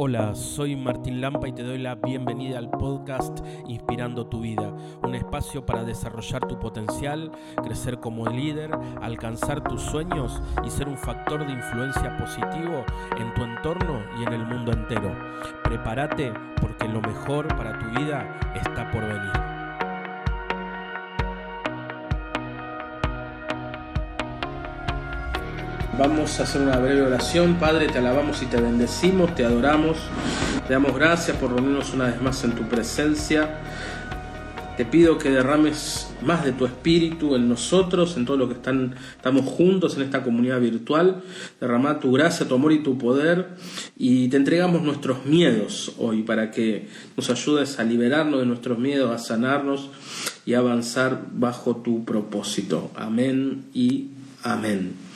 [0.00, 4.72] Hola, soy Martín Lampa y te doy la bienvenida al podcast Inspirando tu vida,
[5.02, 7.32] un espacio para desarrollar tu potencial,
[7.64, 8.70] crecer como líder,
[9.02, 12.84] alcanzar tus sueños y ser un factor de influencia positivo
[13.18, 15.12] en tu entorno y en el mundo entero.
[15.64, 19.47] Prepárate porque lo mejor para tu vida está por venir.
[25.98, 27.56] Vamos a hacer una breve oración.
[27.56, 29.96] Padre, te alabamos y te bendecimos, te adoramos.
[30.68, 33.58] Te damos gracias por reunirnos una vez más en tu presencia.
[34.76, 38.94] Te pido que derrames más de tu espíritu en nosotros, en todo lo que están,
[39.16, 41.24] estamos juntos en esta comunidad virtual.
[41.60, 43.56] Derrama tu gracia, tu amor y tu poder.
[43.96, 49.10] Y te entregamos nuestros miedos hoy para que nos ayudes a liberarnos de nuestros miedos,
[49.10, 49.90] a sanarnos
[50.46, 52.92] y a avanzar bajo tu propósito.
[52.94, 54.10] Amén y
[54.44, 55.07] amén.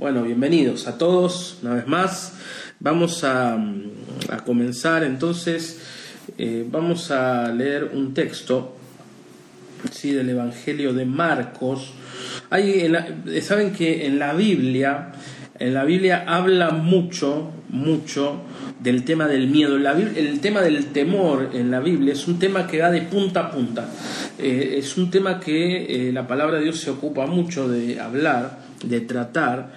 [0.00, 2.32] Bueno, bienvenidos a todos una vez más.
[2.78, 3.62] Vamos a,
[4.46, 5.78] comenzar entonces,
[6.38, 8.76] eh, vamos a leer un texto
[9.92, 10.12] ¿sí?
[10.12, 11.92] del Evangelio de Marcos.
[12.48, 12.90] Hay
[13.42, 15.12] Saben que en la Biblia,
[15.58, 18.40] en la Biblia habla mucho, mucho
[18.82, 19.76] del tema del miedo.
[19.76, 23.50] el tema del temor en la Biblia es un tema que va de punta a
[23.50, 23.90] punta.
[24.38, 28.69] Eh, es un tema que eh, la palabra de Dios se ocupa mucho de hablar
[28.84, 29.72] de tratar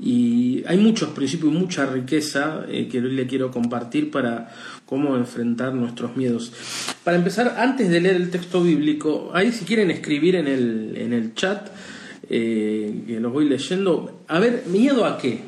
[0.00, 4.50] y hay muchos principios y mucha riqueza eh, que hoy le quiero compartir para
[4.84, 6.52] cómo enfrentar nuestros miedos.
[7.04, 11.12] Para empezar, antes de leer el texto bíblico, ahí si quieren escribir en el, en
[11.12, 11.68] el chat,
[12.30, 15.40] eh, que los voy leyendo, a ver, miedo a qué,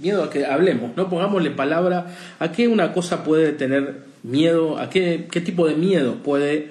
[0.00, 4.88] miedo a que hablemos, no pongámosle palabra a qué una cosa puede tener miedo, a
[4.88, 6.70] qué, qué tipo de miedo puede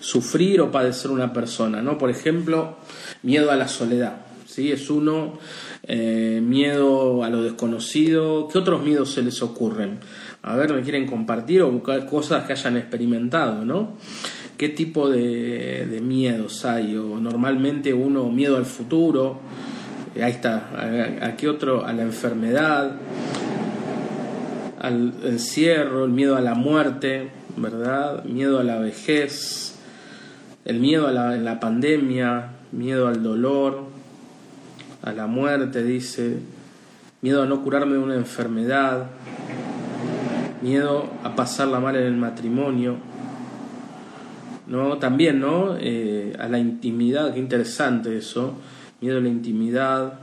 [0.00, 1.98] sufrir o padecer una persona, ¿no?
[1.98, 2.76] Por ejemplo,
[3.22, 4.27] miedo a la soledad.
[4.58, 4.72] ¿Sí?
[4.72, 5.38] Es uno,
[5.84, 8.48] eh, miedo a lo desconocido.
[8.48, 10.00] ¿Qué otros miedos se les ocurren?
[10.42, 13.92] A ver, ¿me quieren compartir o cosas que hayan experimentado, ¿no?
[14.56, 16.96] ¿Qué tipo de, miedos hay?
[16.96, 19.38] O normalmente uno, miedo al futuro,
[20.16, 20.70] eh, ahí está,
[21.22, 21.86] ¿a, qué otro?
[21.86, 22.96] A la enfermedad,
[24.80, 28.24] al encierro, el miedo a la muerte, ¿verdad?
[28.24, 29.76] Miedo a la vejez,
[30.64, 33.87] el miedo a la pandemia, miedo al dolor,
[35.08, 36.38] a la muerte, dice,
[37.22, 39.06] miedo a no curarme de una enfermedad,
[40.60, 42.96] miedo a pasarla mal en el matrimonio,
[44.66, 44.98] ¿no?
[44.98, 45.76] También, ¿no?
[45.80, 48.52] Eh, a la intimidad, qué interesante eso,
[49.00, 50.20] miedo a la intimidad,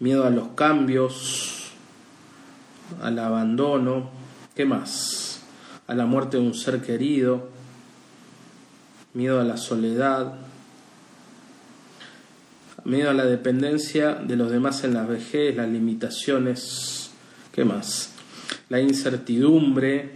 [0.00, 1.70] miedo a los cambios,
[3.00, 4.10] al abandono,
[4.56, 5.44] ¿qué más?
[5.86, 7.50] A la muerte de un ser querido,
[9.14, 10.34] miedo a la soledad,
[12.86, 17.10] miedo a la dependencia de los demás en la vejez, las limitaciones,
[17.52, 18.12] ¿qué más?
[18.68, 20.10] La incertidumbre,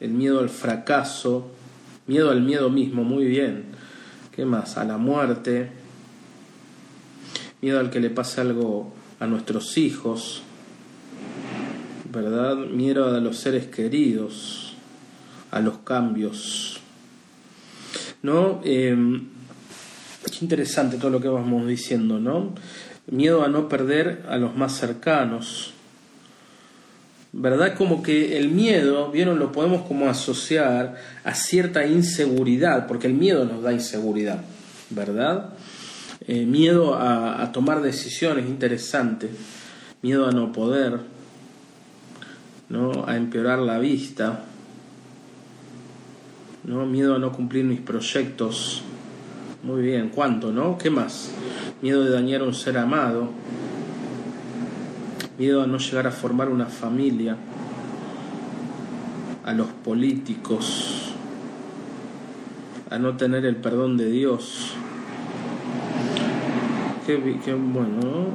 [0.00, 1.50] el miedo al fracaso,
[2.06, 3.66] miedo al miedo mismo, muy bien.
[4.34, 4.78] ¿Qué más?
[4.78, 5.68] A la muerte,
[7.60, 10.42] miedo al que le pase algo a nuestros hijos,
[12.10, 12.56] ¿verdad?
[12.56, 14.72] Miedo a los seres queridos,
[15.50, 16.80] a los cambios.
[18.22, 18.62] ¿No?
[18.64, 19.28] Em,
[20.32, 22.54] Qué interesante todo lo que vamos diciendo, ¿no?
[23.06, 25.74] Miedo a no perder a los más cercanos.
[27.32, 27.74] ¿Verdad?
[27.76, 33.44] Como que el miedo, vieron, lo podemos como asociar a cierta inseguridad, porque el miedo
[33.44, 34.40] nos da inseguridad,
[34.88, 35.50] ¿verdad?
[36.26, 39.28] Eh, miedo a, a tomar decisiones, interesante.
[40.00, 41.00] Miedo a no poder,
[42.70, 43.04] ¿no?
[43.06, 44.44] A empeorar la vista,
[46.64, 46.86] ¿no?
[46.86, 48.82] Miedo a no cumplir mis proyectos,
[49.62, 50.76] muy bien, ¿cuánto, no?
[50.76, 51.30] ¿Qué más?
[51.82, 53.28] Miedo de dañar a un ser amado.
[55.38, 57.36] Miedo a no llegar a formar una familia.
[59.44, 61.12] A los políticos.
[62.90, 64.74] A no tener el perdón de Dios.
[67.06, 68.26] Qué, bueno, ¿no?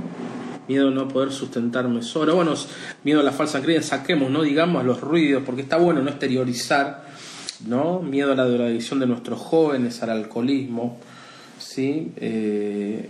[0.70, 2.36] Miedo a no poder sustentarme solo.
[2.36, 2.54] Bueno,
[3.04, 4.44] miedo a la falsa creencia, saquemos, ¿no?
[4.44, 7.06] Digamos a los ruidos, porque está bueno no exteriorizar,
[7.66, 8.02] ¿no?
[8.02, 10.98] Miedo a la drogadicción de nuestros jóvenes, al alcoholismo,
[11.60, 12.12] ¿sí?
[12.18, 13.10] Eh,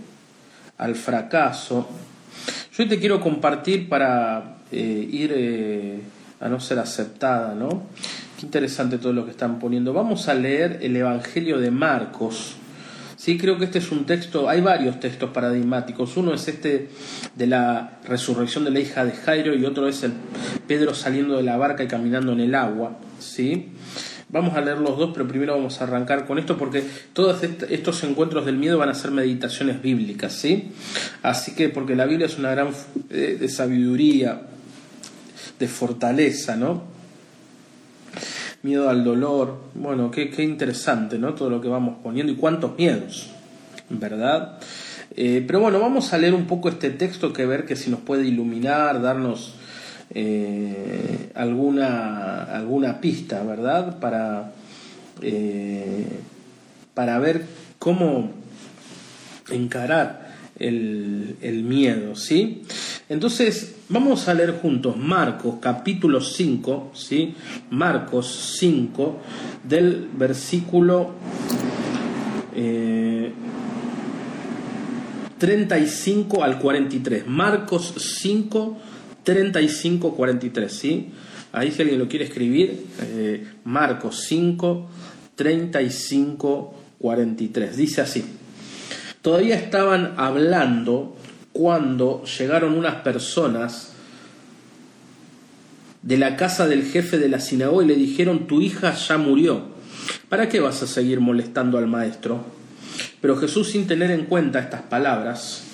[0.78, 1.88] al fracaso.
[2.76, 6.00] Yo te quiero compartir para eh, ir eh,
[6.40, 7.82] a no ser aceptada, ¿no?
[8.38, 9.92] Qué interesante todo lo que están poniendo.
[9.92, 12.54] Vamos a leer el Evangelio de Marcos.
[13.16, 16.16] Sí, creo que este es un texto, hay varios textos paradigmáticos.
[16.16, 16.88] Uno es este
[17.34, 20.12] de la resurrección de la hija de Jairo y otro es el
[20.68, 23.70] Pedro saliendo de la barca y caminando en el agua, ¿sí?
[24.30, 26.84] Vamos a leer los dos, pero primero vamos a arrancar con esto porque
[27.14, 30.70] todos estos encuentros del miedo van a ser meditaciones bíblicas, ¿sí?
[31.22, 32.68] Así que porque la Biblia es una gran
[33.08, 34.42] de sabiduría,
[35.58, 36.82] de fortaleza, ¿no?
[38.62, 41.34] Miedo al dolor, bueno, qué, qué interesante, ¿no?
[41.34, 43.30] Todo lo que vamos poniendo y cuántos miedos,
[43.88, 44.58] ¿verdad?
[45.16, 48.00] Eh, pero bueno, vamos a leer un poco este texto que ver que si nos
[48.00, 49.54] puede iluminar, darnos
[50.14, 53.98] eh, alguna, alguna pista, ¿verdad?
[53.98, 54.52] Para,
[55.22, 56.06] eh,
[56.94, 57.46] para ver
[57.78, 58.30] cómo
[59.50, 60.28] encarar
[60.58, 62.62] el, el, miedo, ¿sí?
[63.08, 67.34] Entonces, vamos a leer juntos Marcos capítulo 5, ¿sí?
[67.70, 69.18] Marcos 5,
[69.64, 71.14] del versículo...
[75.38, 77.26] 35 al 43.
[77.26, 78.76] Marcos 5,
[79.28, 80.72] 35, 43.
[80.72, 81.10] ¿sí?
[81.52, 84.88] Ahí si alguien lo quiere escribir, eh, Marcos 5,
[85.34, 87.76] 35, 43.
[87.76, 88.24] Dice así.
[89.20, 91.14] Todavía estaban hablando
[91.52, 93.92] cuando llegaron unas personas
[96.00, 99.76] de la casa del jefe de la sinagoga y le dijeron, tu hija ya murió.
[100.30, 102.46] ¿Para qué vas a seguir molestando al maestro?
[103.20, 105.67] Pero Jesús, sin tener en cuenta estas palabras,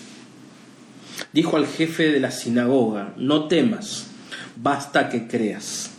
[1.34, 4.06] dijo al jefe de la sinagoga, no temas,
[4.54, 5.90] basta que creas.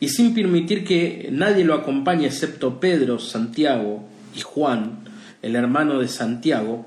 [0.00, 4.02] Y sin permitir que nadie lo acompañe excepto Pedro, Santiago
[4.34, 5.04] y Juan,
[5.40, 6.84] el hermano de Santiago,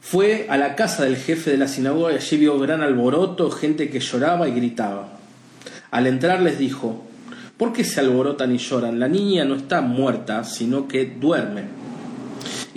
[0.00, 3.88] fue a la casa del jefe de la sinagoga y allí vio gran alboroto, gente
[3.88, 5.12] que lloraba y gritaba.
[5.92, 7.04] Al entrar les dijo,
[7.56, 8.98] ¿por qué se alborotan y lloran?
[8.98, 11.87] La niña no está muerta, sino que duerme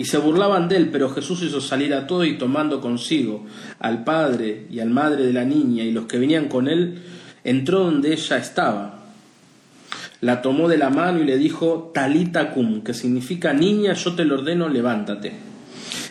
[0.02, 3.46] y se burlaban de él, pero Jesús hizo salir a todos y tomando consigo
[3.78, 7.00] al padre y al madre de la niña y los que venían con él,
[7.44, 9.04] entró donde ella estaba.
[10.20, 14.24] La tomó de la mano y le dijo Talita cum, que significa niña, yo te
[14.24, 15.34] lo ordeno, levántate.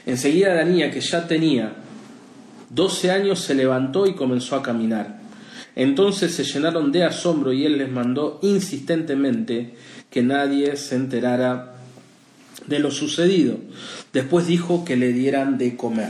[0.06, 1.74] Enseguida la niña, que ya tenía
[2.70, 5.20] doce años, se levantó y comenzó a caminar.
[5.76, 9.76] Entonces se llenaron de asombro y él les mandó insistentemente
[10.10, 11.81] que nadie se enterara
[12.72, 13.58] de lo sucedido.
[14.12, 16.10] Después dijo que le dieran de comer.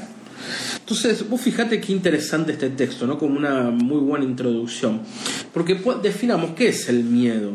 [0.80, 3.18] Entonces, vos fíjate qué interesante este texto, ¿no?
[3.18, 5.02] Como una muy buena introducción.
[5.54, 7.54] Porque definamos qué es el miedo.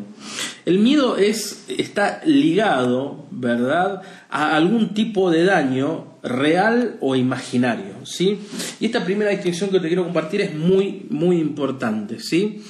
[0.65, 8.39] El miedo es, está ligado, ¿verdad?, a algún tipo de daño real o imaginario, ¿sí?
[8.81, 12.63] Y esta primera distinción que te quiero compartir es muy, muy importante, ¿sí?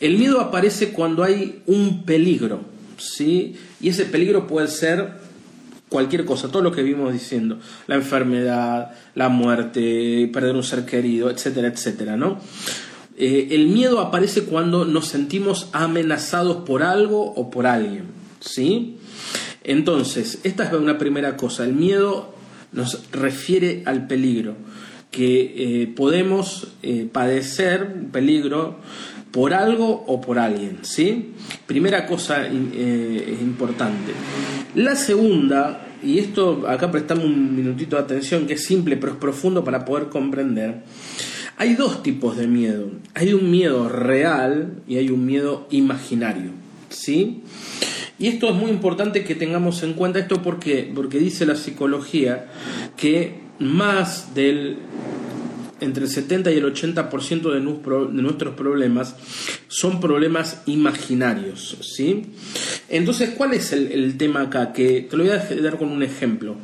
[0.00, 2.62] El miedo aparece cuando hay un peligro,
[2.98, 3.56] ¿sí?
[3.80, 5.23] Y ese peligro puede ser
[5.94, 11.30] cualquier cosa, todo lo que vimos diciendo, la enfermedad, la muerte, perder un ser querido,
[11.30, 12.40] etcétera, etcétera, ¿no?
[13.16, 18.06] Eh, el miedo aparece cuando nos sentimos amenazados por algo o por alguien,
[18.40, 18.96] ¿sí?
[19.62, 22.34] Entonces, esta es una primera cosa, el miedo
[22.72, 24.56] nos refiere al peligro,
[25.12, 28.80] que eh, podemos eh, padecer un peligro
[29.34, 31.32] por algo o por alguien, ¿sí?
[31.66, 34.12] Primera cosa importante.
[34.76, 39.18] La segunda y esto acá prestamos un minutito de atención que es simple pero es
[39.18, 40.82] profundo para poder comprender.
[41.56, 42.90] Hay dos tipos de miedo.
[43.14, 46.52] Hay un miedo real y hay un miedo imaginario.
[46.88, 47.42] ¿Sí?
[48.20, 52.46] Y esto es muy importante que tengamos en cuenta esto porque, porque dice la psicología
[52.96, 54.78] que más del
[55.84, 57.60] entre el 70 y el 80% de,
[58.22, 59.16] nuestros problemas
[59.68, 62.26] son problemas imaginarios, ¿sí?
[62.88, 64.72] Entonces, ¿cuál es el, tema acá?
[64.72, 66.56] Que te lo voy a dar con un ejemplo.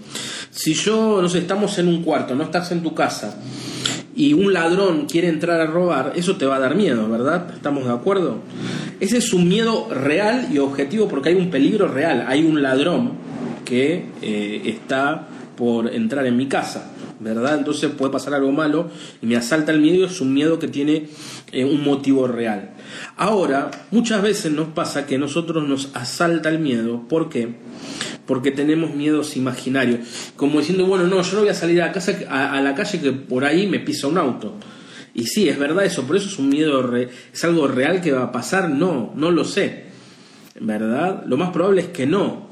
[0.50, 3.40] Si yo, no sé, estamos en un cuarto, no estás en tu casa,
[4.14, 7.54] y un ladrón quiere entrar a robar, eso te va a dar miedo, ¿verdad?
[7.54, 8.38] ¿Estamos de acuerdo?
[8.98, 13.12] Ese es un miedo real y objetivo porque hay un peligro real, hay un ladrón
[13.64, 16.90] que eh, está por entrar en mi casa.
[17.20, 17.58] ¿Verdad?
[17.58, 18.90] Entonces puede pasar algo malo
[19.22, 21.08] y me asalta el miedo, es un miedo que tiene
[21.52, 22.70] eh, un motivo real.
[23.16, 27.56] Ahora, muchas veces nos pasa que nosotros nos asalta el miedo, ¿por qué?
[28.26, 32.12] Porque tenemos miedos imaginarios, como diciendo, bueno, no, yo no voy a salir a, casa,
[32.28, 34.54] a, la calle que por ahí me pisa un auto.
[35.12, 38.24] Y sí, es verdad eso, por eso es un miedo, es algo real que va
[38.24, 39.86] a pasar, no, no lo sé,
[40.60, 41.24] ¿verdad?
[41.26, 42.49] Lo más probable es que no,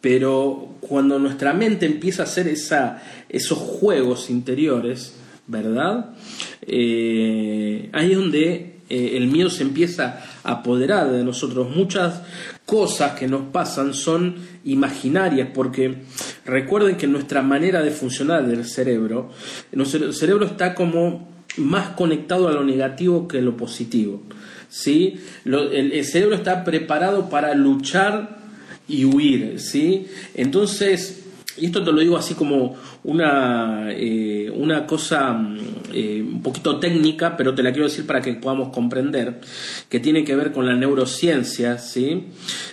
[0.00, 5.14] pero cuando nuestra mente empieza a hacer esa, esos juegos interiores,
[5.46, 6.14] ¿verdad?
[6.62, 11.74] Eh, ahí es donde eh, el miedo se empieza a apoderar de nosotros.
[11.74, 12.22] Muchas
[12.64, 16.02] cosas que nos pasan son imaginarias porque
[16.44, 19.30] recuerden que nuestra manera de funcionar del cerebro,
[19.72, 24.22] el cerebro está como más conectado a lo negativo que a lo positivo.
[24.68, 25.18] ¿sí?
[25.44, 28.45] el cerebro está preparado para luchar
[28.88, 30.06] y huir, ¿sí?
[30.34, 31.26] Entonces,
[31.58, 35.58] y esto te lo digo así como una, eh, una cosa mm,
[35.92, 39.40] eh, un poquito técnica, pero te la quiero decir para que podamos comprender,
[39.88, 41.78] que tiene que ver con la neurociencia.
[41.78, 42.24] ¿sí?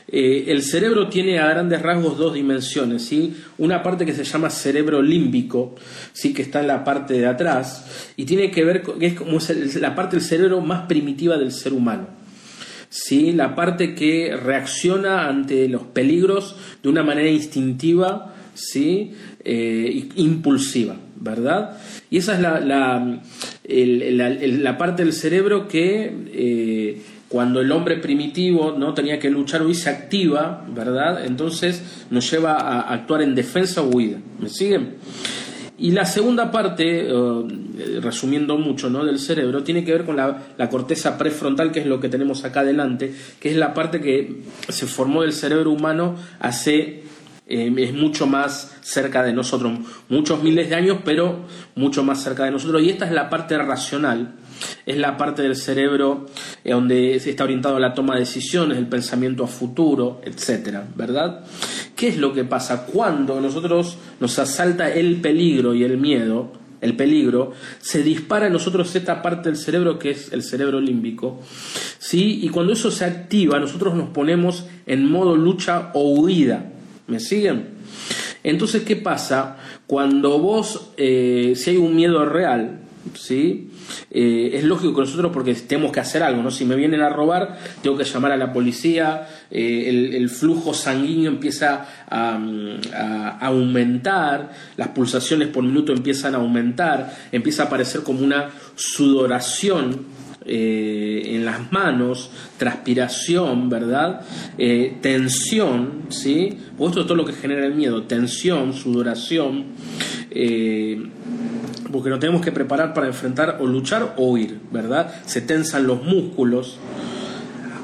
[0.07, 3.05] Eh, el cerebro tiene a grandes rasgos dos dimensiones.
[3.05, 3.35] ¿sí?
[3.57, 5.75] Una parte que se llama cerebro límbico,
[6.11, 6.33] ¿sí?
[6.33, 9.37] que está en la parte de atrás, y tiene que ver con, es como
[9.79, 12.22] la parte del cerebro más primitiva del ser humano.
[12.93, 13.31] ¿Sí?
[13.31, 19.13] la parte que reacciona ante los peligros de una manera instintiva ¿sí?
[19.43, 21.75] Eh, impulsiva, ¿verdad?
[22.11, 28.93] Y esa es la, la, parte del cerebro que eh, cuando el hombre primitivo no
[28.93, 31.25] tenía que luchar hoy se activa, ¿verdad?
[31.25, 34.19] Entonces nos lleva a actuar en defensa o huida.
[34.39, 34.97] ¿Me siguen?
[35.77, 39.03] Y la segunda parte, eh, resumiendo mucho, ¿no?
[39.03, 42.45] del cerebro, tiene que ver con la, la, corteza prefrontal, que es lo que tenemos
[42.45, 47.03] acá adelante, que es la parte que se formó del cerebro humano hace
[47.45, 52.45] eh, es mucho más cerca de nosotros, muchos miles de años, pero mucho más cerca
[52.45, 52.81] de nosotros.
[52.81, 54.33] Y esta es la parte racional,
[54.85, 56.25] es la parte del cerebro
[56.63, 61.45] eh, donde está orientado a la toma de decisiones, el pensamiento a futuro, etcétera, ¿verdad?
[61.95, 66.51] ¿Qué es lo que pasa cuando nosotros nos asalta el peligro y el miedo?
[66.81, 71.39] El peligro, se dispara en nosotros esta parte del cerebro que es el cerebro límbico,
[71.97, 72.41] ¿sí?
[72.43, 76.73] Y cuando eso se activa, nosotros nos ponemos en modo lucha o huida.
[77.07, 77.67] ¿Me siguen?
[78.43, 79.57] Entonces, ¿qué pasa?
[79.87, 82.81] Cuando vos, eh, si hay un miedo real,
[83.15, 83.69] ¿sí?
[84.11, 86.51] Eh, es lógico que nosotros, porque tenemos que hacer algo, ¿no?
[86.51, 91.29] Si me vienen a robar, tengo que llamar a la policía, eh, el, flujo sanguíneo
[91.29, 92.39] empieza a,
[92.93, 100.05] a, aumentar, las pulsaciones por minuto empiezan a aumentar, empieza a aparecer como una sudoración
[100.45, 104.21] eh, en las manos, transpiración, ¿verdad?
[105.01, 106.57] Tensión, ¿sí?
[106.77, 109.65] Porque esto es todo lo que genera el miedo, tensión, sudoración,
[111.93, 115.13] porque nos tenemos que preparar para enfrentar o luchar o huir, ¿verdad?
[115.27, 116.79] Se tensan los músculos.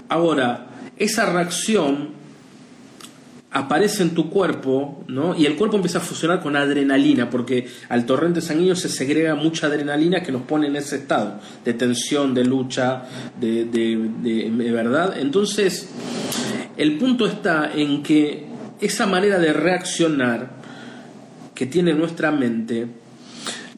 [0.09, 2.09] Ahora, esa reacción
[3.51, 5.35] aparece en tu cuerpo, ¿no?
[5.35, 9.67] Y el cuerpo empieza a funcionar con adrenalina, porque al torrente sanguíneo se segrega mucha
[9.67, 13.03] adrenalina que nos pone en ese estado de tensión, de lucha,
[13.39, 15.19] de, de, verdad.
[15.19, 15.87] Entonces,
[16.77, 18.47] el punto está en que
[18.81, 20.49] esa manera de reaccionar
[21.53, 22.87] que tiene nuestra mente,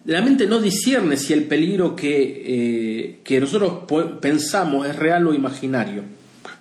[0.06, 3.84] la mente no discierne si el peligro que, eh, que nosotros
[4.20, 6.04] pensamos es real o imaginario.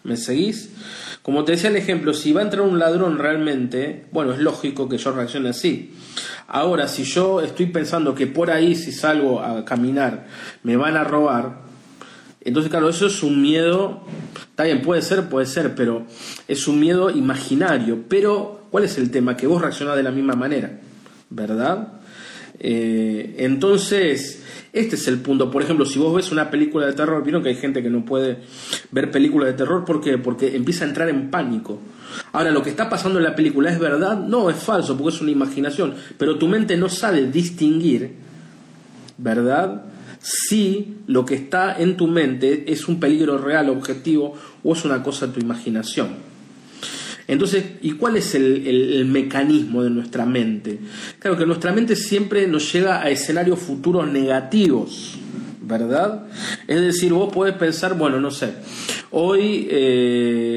[0.02, 0.70] ¿Me seguís?
[1.23, 4.88] Como te decía el ejemplo, si va a entrar un ladrón realmente, bueno, es lógico
[4.88, 5.92] que yo reaccione así.
[6.49, 10.26] Ahora, si yo estoy pensando que por ahí, si salgo a caminar,
[10.62, 11.70] me van a robar,
[12.42, 14.02] entonces, claro, eso es un miedo,
[14.50, 16.06] está bien, puede ser, puede ser, pero
[16.49, 18.04] es un miedo imaginario.
[18.09, 19.37] Pero, ¿cuál es el tema?
[19.37, 20.80] Que vos reaccionás de la misma manera,
[21.28, 22.00] ¿verdad?
[22.62, 25.50] Eh, entonces, este es el punto.
[25.50, 28.04] Por ejemplo, si vos ves una película de terror, vieron que hay gente que no
[28.04, 28.38] puede
[28.92, 31.80] ver películas de terror ¿por porque empieza a entrar en pánico.
[32.32, 35.22] Ahora, lo que está pasando en la película es verdad, no es falso, porque es
[35.22, 38.12] una imaginación, pero tu mente no sabe distinguir,
[39.16, 39.84] ¿verdad?
[40.20, 45.02] Si lo que está en tu mente es un peligro real, objetivo, o es una
[45.02, 46.29] cosa de tu imaginación.
[47.30, 50.80] Entonces, ¿y cuál es el, mecanismo de nuestra mente?
[51.20, 55.16] Claro que nuestra mente siempre nos llega a escenarios futuros negativos,
[55.62, 56.26] ¿verdad?
[56.66, 58.54] Es decir, vos podés pensar, bueno, no sé,
[59.12, 60.50] hoy, eh,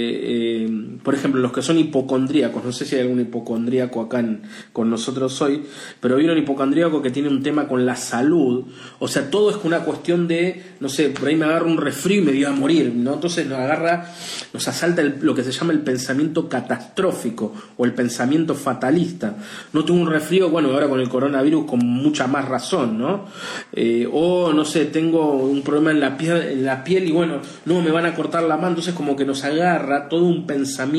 [1.04, 4.24] por ejemplo, los que son hipocondríacos, no sé si hay algún hipocondríaco acá
[4.72, 5.64] con nosotros hoy,
[6.00, 8.66] pero un hipocondríaco que tiene un tema con la salud,
[9.00, 12.22] o sea, todo es una cuestión de, no sé, por ahí me agarra un resfrío
[12.22, 13.16] y me dio a morir, ¿no?
[13.16, 14.10] Entonces nos agarra,
[14.54, 19.36] nos asalta lo que se llama el pensamiento catastrófico o el pensamiento fatalista.
[19.74, 23.26] No tengo un resfrío, bueno, ahora con el coronavirus con mucha más razón, ¿no?
[23.74, 27.40] Eh, o, no sé, tengo un problema en la, piel, en la piel y bueno,
[27.66, 30.93] no, me van a cortar la mano, entonces como que nos agarra todo un pensamiento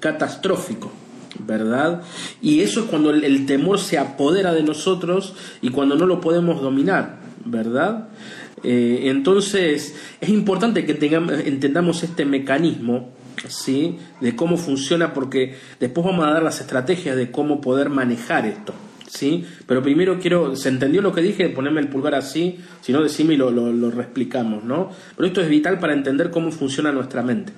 [0.00, 0.90] catastrófico.
[1.38, 2.02] ¿verdad?
[2.40, 6.60] Y eso es cuando el, temor se apodera de nosotros y cuando no lo podemos
[6.60, 8.08] dominar, ¿verdad?
[8.64, 13.10] Eh, entonces es importante que tengamos, entendamos este mecanismo,
[13.48, 13.98] ¿sí?
[14.20, 18.74] De cómo funciona, porque después vamos a dar las estrategias de cómo poder manejar esto,
[19.06, 19.44] ¿sí?
[19.66, 21.48] Pero primero quiero, ¿se entendió lo que dije?
[21.50, 24.90] Ponerme el pulgar así, si no decime y lo, lo, lo reexplicamos, ¿no?
[25.16, 27.52] Pero esto es vital para entender cómo funciona nuestra mente.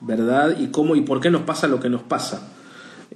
[0.00, 0.58] ¿Verdad?
[0.58, 2.52] Y cómo y por qué nos pasa lo que nos pasa.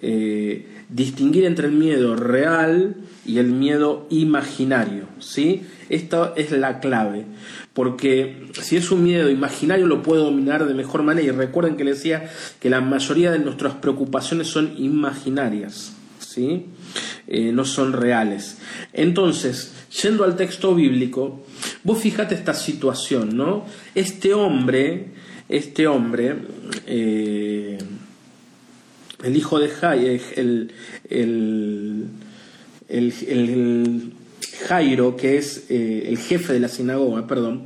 [0.00, 5.62] Eh, distinguir entre el miedo real y el miedo imaginario, ¿sí?
[5.88, 7.24] Esta es la clave,
[7.72, 11.84] porque si es un miedo imaginario lo puedo dominar de mejor manera y recuerden que
[11.84, 16.66] les decía que la mayoría de nuestras preocupaciones son imaginarias, ¿sí?
[17.26, 18.58] Eh, no son reales.
[18.92, 19.72] Entonces,
[20.02, 21.44] yendo al texto bíblico,
[21.82, 23.64] vos fijate esta situación, ¿no?
[23.94, 25.14] Este hombre,
[25.48, 26.36] este hombre,
[26.86, 27.78] eh,
[29.22, 30.72] el hijo de Jai, el,
[34.66, 37.64] Jairo, que es eh, el jefe de la sinagoga, perdón,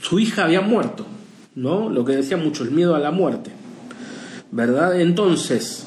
[0.00, 1.06] su hija había muerto,
[1.54, 1.88] ¿no?
[1.88, 3.50] Lo que decía mucho, el miedo a la muerte,
[4.50, 5.00] ¿verdad?
[5.00, 5.86] Entonces,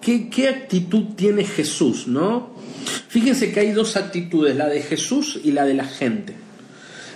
[0.00, 2.54] ¿qué, qué actitud tiene Jesús, ¿no?
[3.08, 6.34] Fíjense que hay dos actitudes, la de Jesús y la de la gente.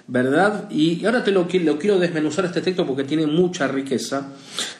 [0.08, 0.70] ¿Verdad?
[0.70, 4.28] Y ahora te lo, quiero desmenuzar este texto porque tiene mucha riqueza,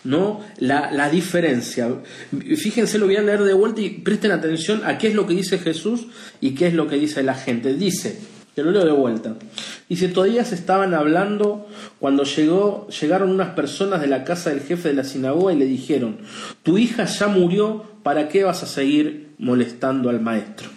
[0.05, 0.41] ¿no?
[0.57, 1.89] La, la, diferencia.
[2.57, 5.35] Fíjense, lo voy a leer de vuelta y presten atención a qué es lo que
[5.35, 6.07] dice Jesús
[6.41, 7.75] y qué es lo que dice la gente.
[7.75, 8.19] Dice,
[8.55, 9.37] te lo leo de vuelta.
[9.87, 11.69] Dice, todavía se estaban hablando
[12.01, 15.67] cuando llegó, llegaron unas personas de la casa del jefe de la sinagoga y le
[15.67, 16.19] dijeron,
[16.63, 20.71] tu hija ya murió, ¿para qué vas a seguir molestando al maestro?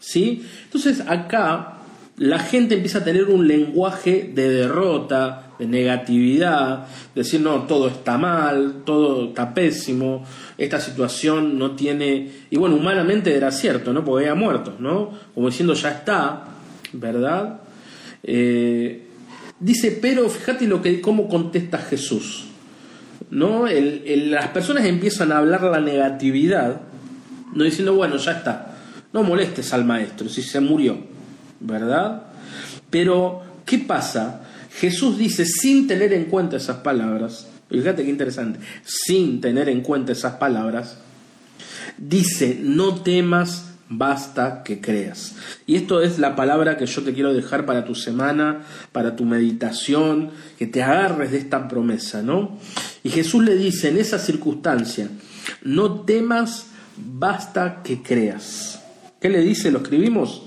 [0.00, 0.44] ¿Sí?
[0.64, 1.73] Entonces acá
[2.16, 8.18] la gente empieza a tener un lenguaje de derrota, de negatividad, decir, no, todo está
[8.18, 10.24] mal, todo está pésimo,
[10.56, 12.30] esta situación no tiene...
[12.50, 14.04] Y bueno, humanamente era cierto, ¿no?
[14.04, 15.10] Porque había muerto, ¿no?
[15.34, 16.44] Como diciendo, ya está,
[16.92, 17.62] ¿verdad?
[18.22, 19.08] Eh,
[19.58, 22.46] dice, pero fíjate lo que, cómo contesta Jesús.
[23.30, 23.66] ¿no?
[23.66, 26.82] las personas empiezan a hablar la negatividad,
[27.52, 28.76] no diciendo, bueno, ya está,
[29.12, 31.13] no molestes al maestro si se murió
[31.60, 32.22] ¿verdad?
[32.90, 34.42] Pero, ¿qué pasa?
[34.70, 40.12] Jesús dice, sin tener en cuenta esas palabras, fíjate qué interesante, sin tener en cuenta
[40.12, 40.98] esas palabras,
[41.98, 45.36] dice, no temas, basta que creas.
[45.66, 49.24] Y esto es la palabra que yo te quiero dejar para tu semana, para tu
[49.24, 52.58] meditación, que te agarres de esta promesa, ¿no?
[53.02, 55.08] Y Jesús le dice en esa circunstancia,
[55.62, 58.80] no temas, basta que creas.
[59.20, 59.70] ¿Qué le dice?
[59.70, 60.42] ¿Lo escribimos?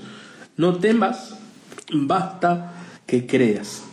[0.58, 1.36] No temas,
[1.94, 2.74] basta
[3.06, 3.84] que creas.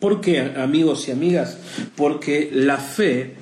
[0.00, 1.58] ¿Por qué, amigos y amigas?
[1.94, 3.34] Porque la fe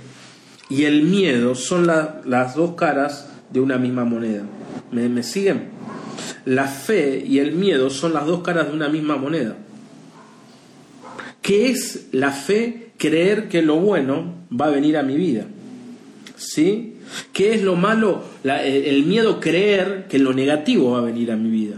[0.69, 4.43] y el miedo son las dos caras de una misma moneda.
[4.91, 5.69] ¿Me, ¿Me siguen?
[6.45, 9.57] La fe y el miedo son las dos caras de una misma moneda.
[11.43, 12.91] ¿Qué es la fe?
[12.99, 15.45] Creer que lo bueno va a venir a mi vida.
[16.37, 16.95] ¿Sí?
[17.33, 18.25] ¿Qué es lo malo?
[18.43, 21.77] el miedo creer que lo negativo va a venir a mi vida.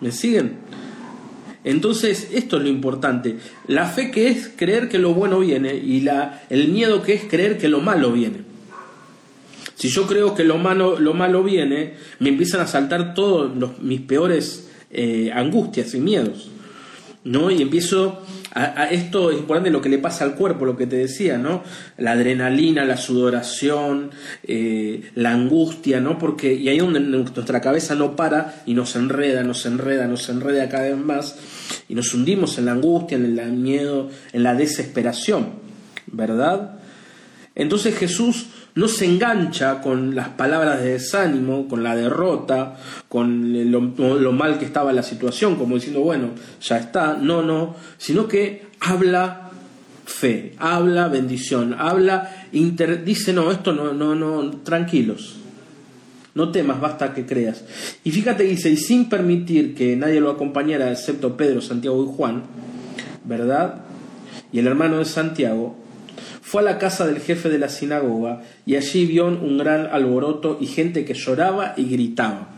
[0.00, 0.58] ¿Me siguen?
[1.62, 3.36] Entonces, esto es lo importante.
[3.66, 7.24] La fe que es creer que lo bueno viene y la, el miedo que es
[7.24, 8.38] creer que lo malo viene.
[9.74, 14.00] Si yo creo que lo malo, lo malo viene, me empiezan a saltar todos mis
[14.00, 16.50] peores eh, angustias y miedos.
[17.24, 17.50] ¿no?
[17.50, 20.96] Y empiezo a, esto es importante lo que le pasa al cuerpo, lo que te
[20.96, 21.62] decía, ¿no?
[21.98, 24.10] La adrenalina, la sudoración,
[24.42, 26.18] eh, la angustia, ¿no?
[26.18, 30.68] Porque y ahí donde nuestra cabeza no para y nos enreda, nos enreda, nos enreda
[30.68, 31.36] cada vez más
[31.88, 35.50] y nos hundimos en la angustia, en el miedo, en la desesperación,
[36.06, 36.80] ¿verdad?
[37.54, 42.76] Entonces Jesús no se engancha con las palabras de desánimo, con la derrota,
[43.08, 46.30] con lo, mal que estaba la situación, como diciendo, bueno,
[46.62, 49.50] ya está, no, no, sino que habla
[50.04, 55.36] fe, habla bendición, habla, dice, no, esto no, no, no, tranquilos,
[56.34, 57.64] no temas, basta que creas.
[58.04, 62.44] Y fíjate, dice, y sin permitir que nadie lo acompañara, excepto Pedro, Santiago y Juan,
[63.24, 63.82] ¿verdad?
[64.52, 65.76] Y el hermano de Santiago,
[66.50, 70.58] fue a la casa del jefe de la sinagoga y allí vio un gran alboroto
[70.60, 72.48] y gente que lloraba y gritaba.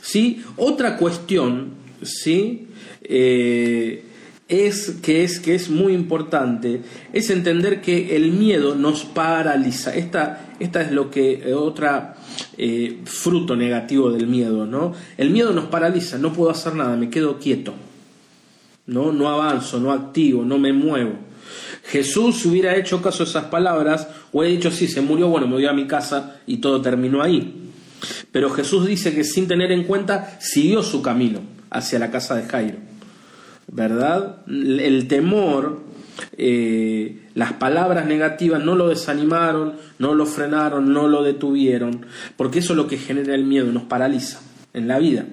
[0.00, 0.44] ¿Sí?
[0.56, 2.68] Otra cuestión, ¿sí?
[3.02, 4.04] Eh,
[4.46, 9.96] es que, es que es muy importante, es entender que el miedo nos paraliza.
[9.96, 12.14] Esta, esta es lo que eh, otra
[12.56, 14.92] eh, fruto negativo del miedo, ¿no?
[15.16, 17.74] El miedo nos paraliza, no puedo hacer nada, me quedo quieto.
[18.86, 21.27] No, no avanzo, no activo, no me muevo.
[21.88, 25.66] Jesús hubiera hecho caso a esas palabras, he dicho, sí, se murió, bueno, me voy
[25.66, 27.70] a mi casa y todo terminó ahí.
[28.30, 32.42] Pero Jesús dice que sin tener en cuenta, siguió su camino hacia la casa de
[32.44, 32.76] Jairo.
[33.68, 34.46] ¿Verdad?
[34.46, 35.80] El temor,
[36.36, 42.04] eh, las palabras negativas no lo desanimaron, no lo frenaron, no lo detuvieron,
[42.36, 44.40] porque eso es lo que genera el miedo, nos paraliza
[44.74, 45.24] en la vida.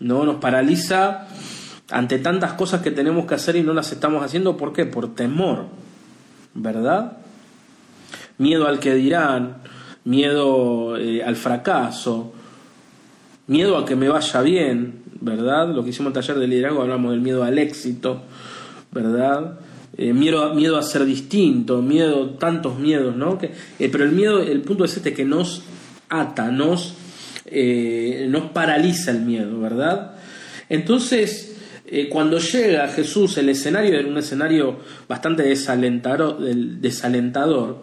[0.00, 0.24] ¿no?
[0.24, 1.28] Nos paraliza
[1.90, 4.86] ante tantas cosas que tenemos que hacer y no las estamos haciendo, ¿por qué?
[4.86, 5.66] Por temor,
[6.54, 7.18] ¿verdad?
[8.38, 9.58] Miedo al que dirán,
[10.04, 12.32] miedo eh, al fracaso,
[13.46, 15.68] miedo a que me vaya bien, ¿verdad?
[15.74, 18.22] Lo que hicimos en el taller de liderazgo hablamos del miedo al éxito,
[18.90, 19.58] ¿verdad?
[19.96, 23.38] Eh, miedo, miedo a ser distinto, miedo, tantos miedos, ¿no?
[23.38, 25.62] Que, eh, pero el miedo, el punto es este, que nos
[26.08, 26.94] ata, nos,
[28.28, 30.16] nos paraliza el miedo, ¿verdad?
[30.68, 31.53] Entonces,
[31.86, 37.82] eh, cuando llega Jesús, el escenario era un escenario bastante desalentador,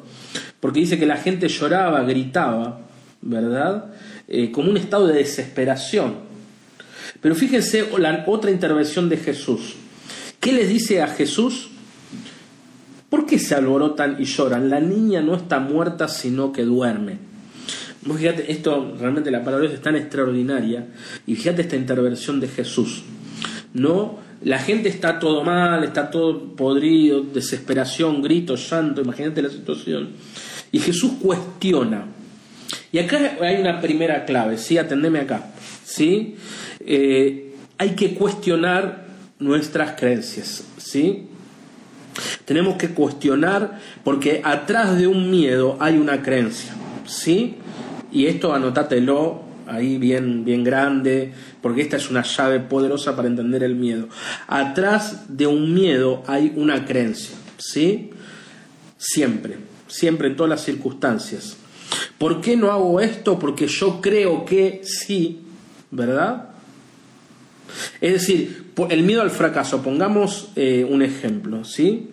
[0.59, 2.81] porque dice que la gente lloraba, gritaba,
[3.21, 3.93] ¿verdad?
[4.27, 6.15] Eh, como un estado de desesperación.
[7.21, 9.75] Pero fíjense la otra intervención de Jesús.
[10.39, 11.69] ¿Qué les dice a Jesús?
[13.09, 14.71] ¿Por qué se alborotan y lloran?
[14.71, 17.19] La niña no está muerta, sino que duerme.
[18.03, 20.87] fíjate, esto realmente la palabra es tan extraordinaria.
[21.27, 23.03] Y fíjate esta intervención de Jesús.
[23.73, 30.09] No, la gente está todo mal, está todo podrido, desesperación, gritos, llanto, imagínate la situación.
[30.71, 32.05] Y Jesús cuestiona.
[32.91, 34.77] Y acá hay una primera clave, ¿sí?
[34.77, 35.51] Atendeme acá,
[35.83, 36.35] ¿sí?
[36.79, 39.05] Eh, hay que cuestionar
[39.39, 41.27] nuestras creencias, ¿sí?
[42.45, 46.73] Tenemos que cuestionar porque atrás de un miedo hay una creencia,
[47.05, 47.55] ¿sí?
[48.11, 53.63] Y esto anótatelo ahí bien, bien grande, porque esta es una llave poderosa para entender
[53.63, 54.07] el miedo.
[54.47, 58.11] Atrás de un miedo hay una creencia, ¿sí?
[58.97, 61.57] Siempre, siempre en todas las circunstancias.
[62.17, 63.39] ¿Por qué no hago esto?
[63.39, 65.41] Porque yo creo que sí,
[65.89, 66.49] ¿verdad?
[67.99, 72.09] Es decir, el miedo al fracaso, pongamos eh, un ejemplo, ¿sí?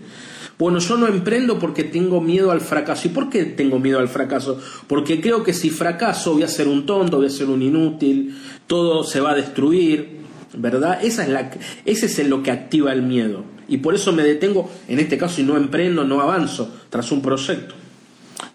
[0.58, 3.06] Bueno, yo no emprendo porque tengo miedo al fracaso.
[3.06, 4.60] ¿Y por qué tengo miedo al fracaso?
[4.88, 8.36] Porque creo que si fracaso voy a ser un tonto, voy a ser un inútil,
[8.66, 10.18] todo se va a destruir,
[10.54, 10.98] ¿verdad?
[11.02, 11.50] Esa es la,
[11.84, 13.44] ese es lo que activa el miedo.
[13.68, 17.22] Y por eso me detengo, en este caso, y no emprendo, no avanzo tras un
[17.22, 17.74] proyecto.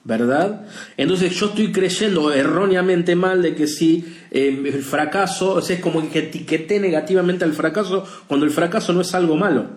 [0.06, 0.66] ¿verdad?
[0.98, 5.82] Entonces yo estoy creyendo erróneamente mal de que si eh, el fracaso, o sea, es
[5.82, 9.68] como que etiqueté negativamente al fracaso cuando el fracaso no es algo malo.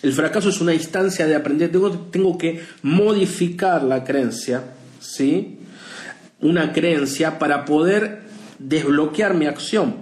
[0.00, 1.70] El fracaso es una instancia de aprender.
[1.70, 4.64] Tengo, tengo que modificar la creencia,
[5.00, 5.58] ¿sí?
[6.40, 8.22] Una creencia para poder
[8.58, 9.96] desbloquear mi acción.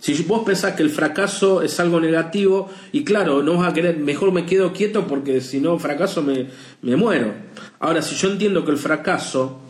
[0.00, 3.96] Si vos pensás que el fracaso es algo negativo, y claro, no vas a querer,
[3.96, 6.48] mejor me quedo quieto porque si no fracaso me,
[6.82, 7.32] me muero.
[7.78, 9.60] Ahora, si yo entiendo que el fracaso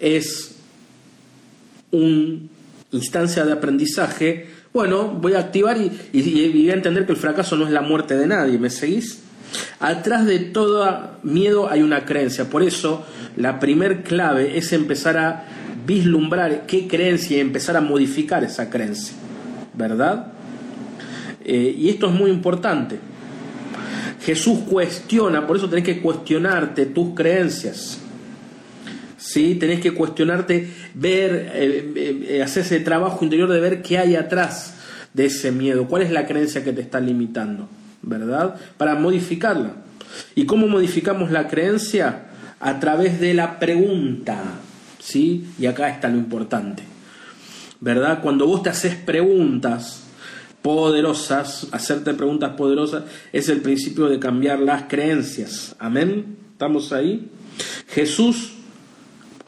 [0.00, 0.56] es
[1.92, 2.40] una
[2.90, 7.64] instancia de aprendizaje, bueno, voy a activar y, voy a entender que el fracaso no
[7.64, 8.58] es la muerte de nadie.
[8.58, 9.22] ¿Me seguís?
[9.80, 12.50] Atrás de todo miedo hay una creencia.
[12.50, 13.02] Por eso,
[13.38, 15.46] la primer clave es empezar a
[15.86, 19.16] vislumbrar qué creencia y empezar a modificar esa creencia.
[19.72, 20.26] ¿Verdad?
[21.42, 22.98] Eh, y esto es muy importante.
[24.26, 27.98] Jesús cuestiona, por eso tenés que cuestionarte tus creencias.
[29.26, 29.56] ¿Sí?
[29.56, 34.74] Tenés que cuestionarte, ver, eh, eh, hacer ese trabajo interior de ver qué hay atrás
[35.12, 37.68] de ese miedo, cuál es la creencia que te está limitando,
[38.02, 38.56] ¿verdad?
[38.76, 39.72] Para modificarla.
[40.34, 42.26] ¿Y cómo modificamos la creencia?
[42.60, 44.42] A través de la pregunta,
[44.98, 45.46] ¿sí?
[45.58, 46.84] Y acá está lo importante,
[47.80, 48.20] ¿verdad?
[48.22, 50.04] Cuando vos te haces preguntas
[50.62, 55.74] poderosas, hacerte preguntas poderosas, es el principio de cambiar las creencias.
[55.78, 56.36] Amén.
[56.52, 57.28] ¿Estamos ahí?
[57.88, 58.55] Jesús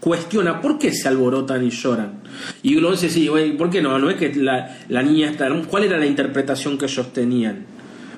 [0.00, 2.20] cuestiona por qué se alborotan y lloran.
[2.62, 3.98] Y uno dice, sí, ¿por qué no?
[3.98, 5.48] No es que la, la niña está...
[5.68, 7.66] ¿Cuál era la interpretación que ellos tenían?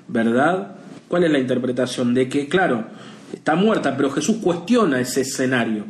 [0.09, 0.77] ¿Verdad?
[1.09, 2.15] ¿Cuál es la interpretación?
[2.15, 2.85] De que, claro,
[3.33, 5.85] está muerta, pero Jesús cuestiona ese escenario.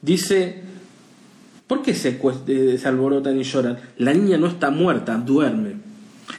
[0.00, 0.62] Dice,
[1.66, 3.78] ¿por qué se, eh, se alborotan y lloran?
[3.96, 5.88] La niña no está muerta, duerme.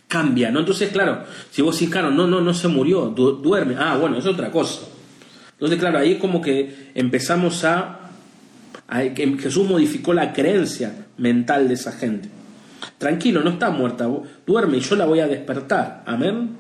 [0.08, 0.60] Cambia, ¿no?
[0.60, 3.76] Entonces, claro, si vos decís, claro, no, no, no se murió, duerme.
[3.78, 4.82] Ah, bueno, es otra cosa.
[5.60, 8.00] Entonces, claro, ahí como que empezamos a,
[9.14, 12.30] que Jesús modificó la creencia mental de esa gente.
[12.98, 14.10] Tranquilo, no está muerta,
[14.48, 16.04] duerme y yo la voy a despertar.
[16.06, 16.52] Amén.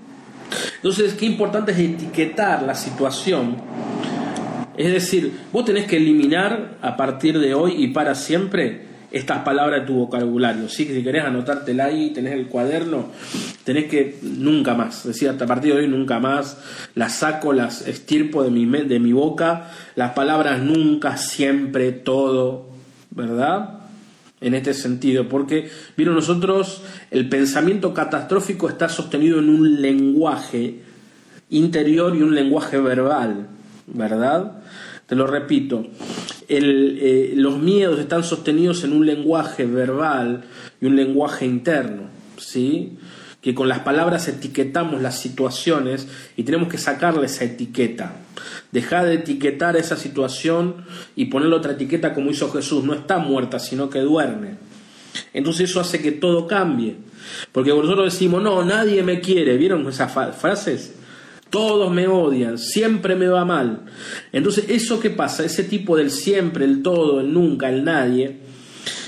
[0.75, 3.55] Entonces, qué importante es etiquetar la situación.
[4.75, 9.81] Es decir, vos tenés que eliminar a partir de hoy y para siempre estas palabras
[9.81, 10.69] de tu vocabulario.
[10.69, 10.85] ¿sí?
[10.85, 13.07] Si querés anotártela ahí, tenés el cuaderno,
[13.63, 16.57] tenés que nunca más, decir, hasta a partir de hoy nunca más,
[16.95, 22.69] las saco, las estirpo de mi, de mi boca, las palabras nunca, siempre, todo,
[23.11, 23.79] ¿verdad?
[24.41, 30.81] En este sentido, porque, vieron nosotros, el pensamiento catastrófico está sostenido en un lenguaje
[31.49, 33.47] interior y un lenguaje verbal,
[33.87, 34.61] ¿verdad?
[35.07, 35.87] Te lo repito,
[36.49, 40.43] eh, los miedos están sostenidos en un lenguaje verbal
[40.81, 42.97] y un lenguaje interno, ¿sí?
[43.41, 48.15] que con las palabras etiquetamos las situaciones y tenemos que sacarle esa etiqueta.
[48.71, 50.85] Dejar de etiquetar esa situación
[51.15, 52.83] y ponerle otra etiqueta como hizo Jesús.
[52.83, 54.55] No está muerta, sino que duerme.
[55.33, 56.97] Entonces eso hace que todo cambie.
[57.51, 59.57] Porque nosotros decimos, no, nadie me quiere.
[59.57, 60.95] ¿Vieron esas frases?
[61.49, 63.85] Todos me odian, siempre me va mal.
[64.31, 65.43] Entonces, ¿eso qué pasa?
[65.43, 68.38] Ese tipo del siempre, el todo, el nunca, el nadie,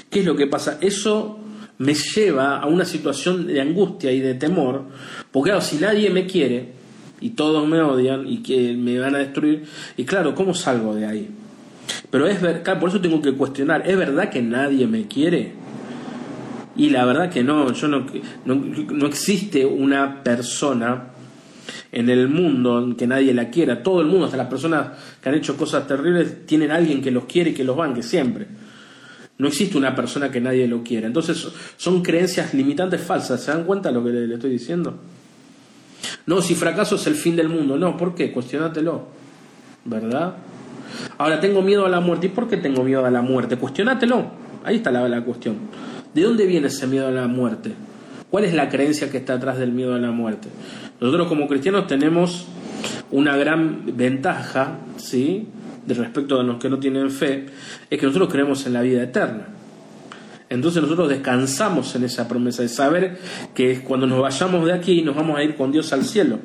[0.09, 0.77] ¿qué es lo que pasa?
[0.81, 1.39] Eso
[1.77, 4.85] me lleva a una situación de angustia y de temor,
[5.31, 6.73] porque claro, si nadie me quiere
[7.19, 9.63] y todos me odian y que me van a destruir,
[9.97, 11.29] y claro, ¿cómo salgo de ahí?
[12.09, 15.53] Pero es verdad, por eso tengo que cuestionar, ¿es verdad que nadie me quiere?
[16.75, 18.05] Y la verdad que no, yo no,
[18.45, 21.07] no, existe una persona
[21.91, 23.83] en el mundo en que nadie la quiera.
[23.83, 27.11] Todo el mundo, hasta las personas que han hecho cosas terribles, tienen a alguien que
[27.11, 28.47] los quiere y que los banque siempre.
[29.37, 31.07] No existe una persona que nadie lo quiera.
[31.07, 33.41] Entonces son creencias limitantes falsas.
[33.41, 34.99] ¿Se dan cuenta de lo que le, estoy diciendo?
[36.25, 37.77] No, si fracaso es el fin del mundo.
[37.77, 38.31] No, ¿por qué?
[38.31, 39.07] Cuestionátelo.
[39.83, 40.35] ¿Verdad?
[41.17, 42.27] Ahora, tengo miedo a la muerte.
[42.27, 43.57] ¿Y por qué tengo miedo a la muerte?
[43.57, 44.31] Cuestionátelo.
[44.63, 45.57] Ahí está la, la cuestión.
[46.13, 47.73] ¿De dónde viene ese miedo a la muerte?
[48.31, 50.47] ¿Cuál es la creencia que está atrás del miedo a la muerte?
[51.01, 52.47] Nosotros como cristianos tenemos
[53.11, 55.49] una gran ventaja, ¿sí?
[55.85, 57.47] de respecto a los que no tienen fe,
[57.89, 59.47] es que nosotros creemos en la vida eterna.
[60.49, 63.19] Entonces nosotros descansamos en esa promesa de saber
[63.53, 66.39] que cuando nos vayamos de aquí nos vamos a ir con Dios al cielo.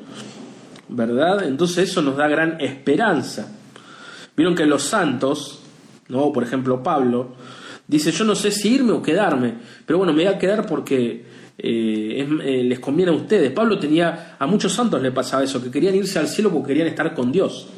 [0.88, 1.46] ¿Verdad?
[1.46, 3.52] Entonces eso nos da gran esperanza.
[4.36, 5.62] Vieron que los santos,
[6.08, 6.32] ¿no?
[6.32, 7.36] por ejemplo Pablo,
[7.86, 9.54] dice, yo no sé si irme o quedarme,
[9.86, 13.50] pero bueno, me voy a quedar porque eh, eh, les conviene a ustedes.
[13.52, 16.88] Pablo tenía, a muchos santos le pasaba eso, que querían irse al cielo porque querían
[16.88, 17.68] estar con Dios.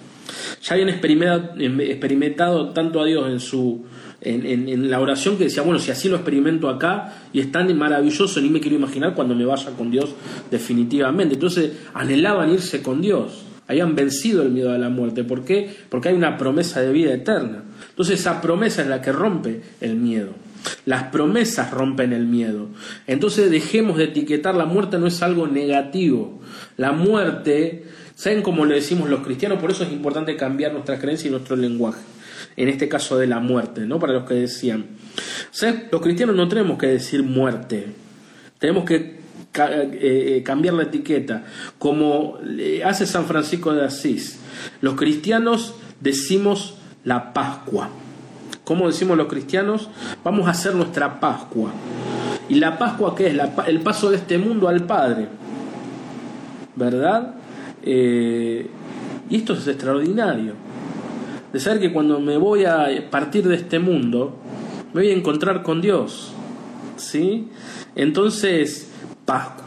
[0.63, 3.85] Ya habían experimentado, tanto a Dios en, su,
[4.21, 8.41] en, la oración que decía, bueno, si así lo experimento acá y es tan maravilloso,
[8.41, 10.11] ni me quiero imaginar cuando me vaya con Dios
[10.51, 11.35] definitivamente.
[11.35, 15.25] Entonces anhelaban irse con Dios, habían vencido el miedo a la muerte.
[15.25, 15.71] ¿Por qué?
[15.89, 17.63] Porque hay una promesa de vida eterna.
[17.91, 20.48] Entonces esa promesa es la que rompe el miedo.
[20.85, 22.69] Las promesas rompen el miedo.
[23.07, 26.41] Entonces dejemos de etiquetar la muerte no es algo negativo.
[26.77, 27.85] La muerte
[28.19, 29.61] ¿Saben cómo le decimos los cristianos?
[29.61, 32.01] Por eso es importante cambiar nuestra creencia y nuestro lenguaje.
[32.57, 34.01] En este caso de la muerte, ¿no?
[34.01, 34.87] Para los que decían.
[35.53, 35.87] ¿Saben?
[35.93, 37.87] Los cristianos no tenemos que decir muerte.
[38.59, 39.19] Tenemos que eh,
[40.01, 41.45] eh, cambiar la etiqueta.
[41.79, 42.39] Como
[42.85, 44.41] hace San Francisco de Asís.
[44.81, 47.89] Los cristianos decimos la Pascua.
[48.69, 49.89] ¿Cómo decimos los cristianos?
[50.23, 51.71] Vamos a hacer nuestra Pascua.
[52.51, 53.41] ¿Y la Pascua qué es?
[53.67, 55.27] el paso de este mundo al Padre.
[56.77, 57.37] ¿Verdad?
[57.83, 58.69] Eh,
[59.31, 60.53] y esto es extraordinario.
[61.51, 64.37] De saber que cuando me voy a partir de este mundo,
[64.93, 66.33] me voy a encontrar con Dios.
[66.97, 67.49] ¿Sí?
[67.97, 68.91] Entonces,
[69.25, 69.65] Pascua.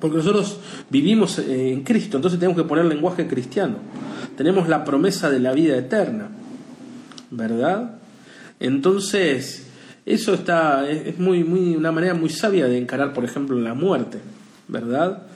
[0.00, 3.74] Porque nosotros vivimos en Cristo, entonces tenemos que poner lenguaje cristiano.
[4.38, 6.30] Tenemos la promesa de la vida eterna.
[7.30, 7.98] ¿Verdad?
[8.62, 9.66] Entonces,
[10.06, 14.18] eso está, es muy, muy, una manera muy sabia de encarar, por ejemplo, la muerte.
[14.68, 15.26] ¿Verdad?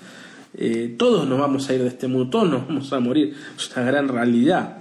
[0.55, 3.77] Eh, todos nos vamos a ir de este mundo, todos nos vamos a morir, es
[3.77, 4.79] una gran realidad.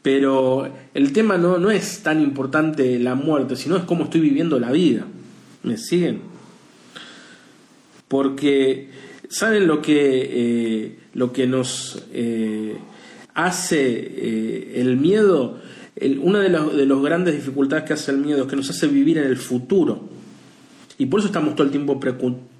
[0.00, 4.60] Pero el tema no, no es tan importante la muerte, sino es cómo estoy viviendo
[4.60, 5.04] la vida.
[5.64, 6.20] ¿Me siguen?
[8.06, 8.90] Porque,
[9.28, 12.76] ¿saben lo que, eh, lo que nos eh,
[13.34, 15.64] hace el miedo?
[16.22, 19.18] Una de, de las grandes dificultades que hace el miedo es que nos hace vivir
[19.18, 20.08] en el futuro.
[20.98, 21.98] Y por eso estamos todo el tiempo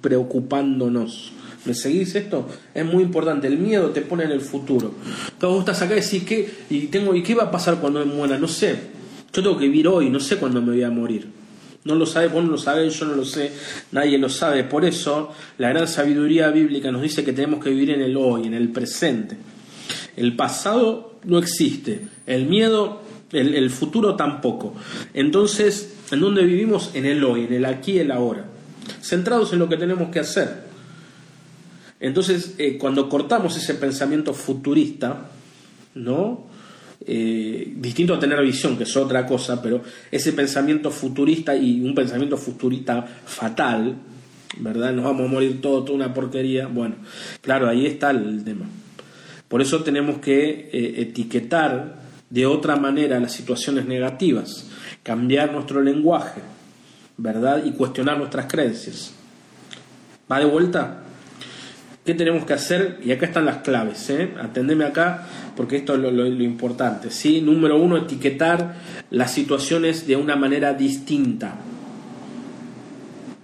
[0.01, 1.31] preocupándonos.
[1.65, 2.47] ¿Me seguís esto?
[2.73, 3.47] Es muy importante.
[3.47, 4.93] El miedo te pone en el futuro.
[5.41, 8.13] Vos estás acá y decís, ¿qué, y tengo, ¿y qué va a pasar cuando me
[8.13, 8.37] muera?
[8.37, 8.75] No sé.
[9.33, 11.27] Yo tengo que vivir hoy, no sé cuándo me voy a morir.
[11.83, 13.51] No lo sabe, vos no lo sabés, yo no lo sé,
[13.91, 14.63] nadie lo sabe.
[14.63, 18.47] Por eso la gran sabiduría bíblica nos dice que tenemos que vivir en el hoy,
[18.47, 19.37] en el presente.
[20.15, 23.01] El pasado no existe, el miedo,
[23.35, 24.73] el, futuro tampoco.
[25.13, 26.91] Entonces, ¿en dónde vivimos?
[26.93, 28.45] En el hoy, en el aquí y el ahora.
[29.01, 30.65] Centrados en lo que tenemos que hacer
[31.99, 35.27] entonces, eh, cuando cortamos ese pensamiento futurista,
[35.95, 36.47] ¿no?
[37.03, 41.95] Eh, distinto a tener visión, que es otra cosa, pero ese pensamiento futurista y un
[41.95, 43.95] pensamiento futurista fatal,
[44.59, 44.93] ¿verdad?
[44.93, 46.67] Nos vamos a morir todo, toda una porquería.
[46.67, 46.95] Bueno,
[47.41, 48.65] claro, ahí está el tema.
[49.47, 52.04] Por eso tenemos que eh, etiquetar
[52.35, 54.67] de otra manera las situaciones negativas,
[55.03, 56.41] cambiar nuestro lenguaje,
[57.15, 57.63] ¿verdad?
[57.63, 59.13] Y cuestionar nuestras creencias.
[60.29, 60.97] ¿Va de vuelta?
[62.03, 62.99] ¿Qué tenemos que hacer?
[63.05, 64.33] Y acá están las claves, ¿eh?
[64.37, 67.39] Atendeme acá porque esto es lo, importante, ¿sí?
[67.39, 68.75] Número uno, etiquetar
[69.11, 71.55] las situaciones de una manera distinta.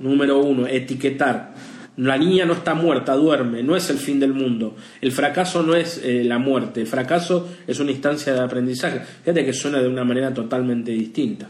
[0.01, 1.53] Número uno, etiquetar.
[1.97, 4.75] La niña no está muerta, duerme, no es el fin del mundo.
[5.01, 9.01] El fracaso no es eh, la muerte, el fracaso es una instancia de aprendizaje.
[9.23, 11.47] Fíjate que suena de una manera totalmente distinta.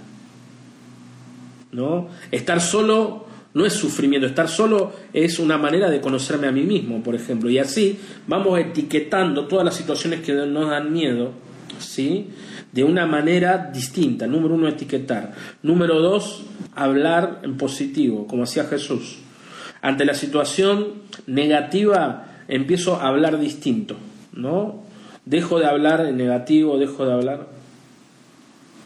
[1.71, 2.09] ¿No?
[2.31, 4.27] Estar solo no es sufrimiento.
[4.27, 7.49] Estar solo es una manera de conocerme a mí mismo, por ejemplo.
[7.49, 11.31] Y así vamos etiquetando todas las situaciones que nos dan miedo,
[11.79, 12.27] ¿sí?
[12.71, 14.27] De una manera distinta.
[14.27, 15.33] Número uno, etiquetar.
[15.63, 16.43] Número dos,
[16.75, 19.19] hablar en positivo, como hacía Jesús.
[19.81, 20.93] Ante la situación
[21.27, 23.95] negativa, empiezo a hablar distinto,
[24.33, 24.83] ¿no?
[25.25, 27.47] Dejo de hablar en negativo, dejo de hablar.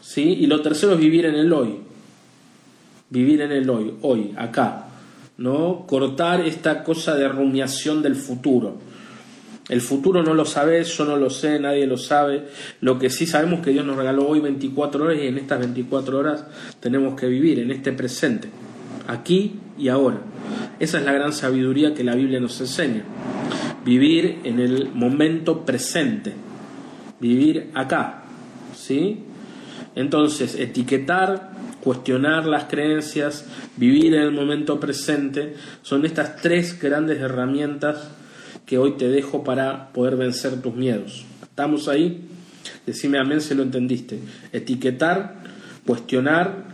[0.00, 0.22] ¿Sí?
[0.22, 1.86] Y lo tercero es vivir en el hoy
[3.10, 4.86] vivir en el hoy, hoy, acá,
[5.38, 5.84] ¿no?
[5.86, 8.78] Cortar esta cosa de rumiación del futuro.
[9.68, 12.46] El futuro no lo sabes, yo no lo sé, nadie lo sabe.
[12.80, 16.18] Lo que sí sabemos que Dios nos regaló hoy 24 horas y en estas 24
[16.18, 16.44] horas
[16.78, 18.48] tenemos que vivir en este presente,
[19.08, 20.20] aquí y ahora.
[20.78, 23.04] Esa es la gran sabiduría que la Biblia nos enseña.
[23.84, 26.32] Vivir en el momento presente,
[27.20, 28.24] vivir acá,
[28.74, 29.20] ¿sí?
[29.94, 38.10] Entonces, etiquetar cuestionar las creencias, vivir en el momento presente, son estas tres grandes herramientas
[38.66, 41.24] que hoy te dejo para poder vencer tus miedos.
[41.42, 42.22] ¿Estamos ahí?
[42.84, 44.18] Decime amén si lo entendiste.
[44.52, 45.36] Etiquetar,
[45.86, 46.64] cuestionar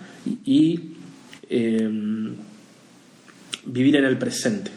[0.46, 0.94] y
[1.50, 2.34] em,
[3.64, 4.70] vivir en el presente.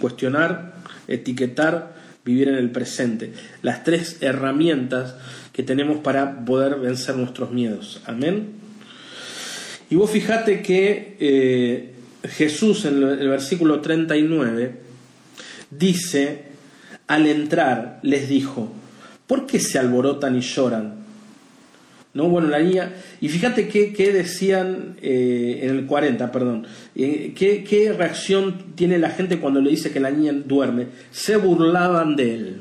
[0.00, 0.74] Cuestionar,
[1.08, 3.32] etiquetar, vivir en el presente.
[3.62, 5.14] Las tres herramientas
[5.52, 8.02] que tenemos para poder vencer nuestros miedos.
[8.04, 8.48] Amén.
[9.88, 11.94] Y vos fijate que eh,
[12.28, 14.74] Jesús en el versículo 39
[15.70, 16.46] dice,
[17.06, 18.72] al entrar les dijo,
[19.26, 21.05] ¿por qué se alborotan y lloran?
[22.16, 22.30] ¿No?
[22.30, 27.92] Bueno, la niña, y fíjate qué, decían eh, en el 40, perdón, eh, ¿qué, qué
[27.92, 30.86] reacción tiene la gente cuando le dice que la niña duerme.
[31.10, 32.56] Se burlaban de él,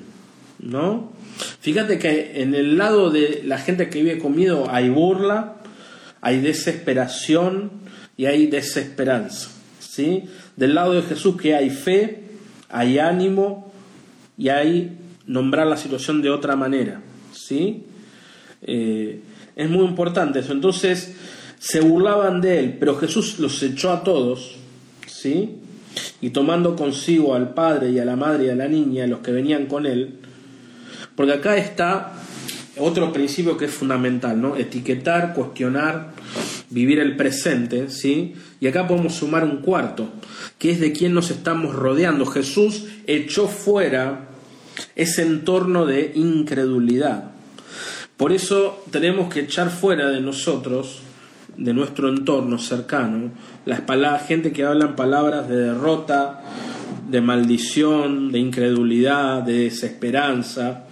[0.60, 1.14] ¿no?
[1.62, 5.56] Fíjate que en el lado de la gente que vive con miedo hay burla,
[6.20, 7.72] hay desesperación
[8.18, 9.52] y hay desesperanza.
[9.80, 10.26] ¿sí?
[10.58, 12.24] Del lado de Jesús que hay fe,
[12.68, 13.72] hay ánimo
[14.38, 17.02] y hay nombrar la situación de otra manera.
[17.34, 17.86] ¿sí?
[18.62, 19.22] Eh,
[19.56, 20.52] es muy importante eso.
[20.52, 21.16] Entonces
[21.60, 24.58] se burlaban de él, pero Jesús los echó a todos.
[25.08, 25.56] ¿sí?
[26.22, 29.32] Y tomando consigo al padre y a la madre y a la niña, los que
[29.32, 30.20] venían con él,
[31.16, 32.14] porque acá está
[32.78, 34.58] otro principio que es fundamental, ¿no?
[34.58, 36.12] Etiquetar, cuestionar,
[36.70, 38.34] vivir el presente, ¿sí?
[38.60, 40.10] Y acá podemos sumar un cuarto,
[40.58, 42.26] que es de quién nos estamos rodeando.
[42.26, 44.28] Jesús echó fuera
[44.96, 47.35] ese entorno de incredulidad.
[48.18, 51.00] Por eso tenemos que echar fuera de nosotros,
[51.58, 53.32] de nuestro entorno cercano,
[53.66, 56.42] las palabras, gente que hablan palabras de derrota,
[57.10, 60.86] de maldición, de incredulidad, de desesperanza,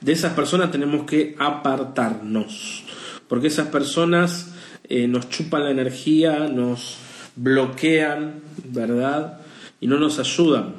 [0.00, 2.84] de esas personas tenemos que apartarnos,
[3.28, 4.52] porque esas personas
[4.88, 6.96] eh, nos chupan la energía, nos
[7.36, 9.40] bloquean, ¿verdad?
[9.80, 10.74] Y no nos ayudan.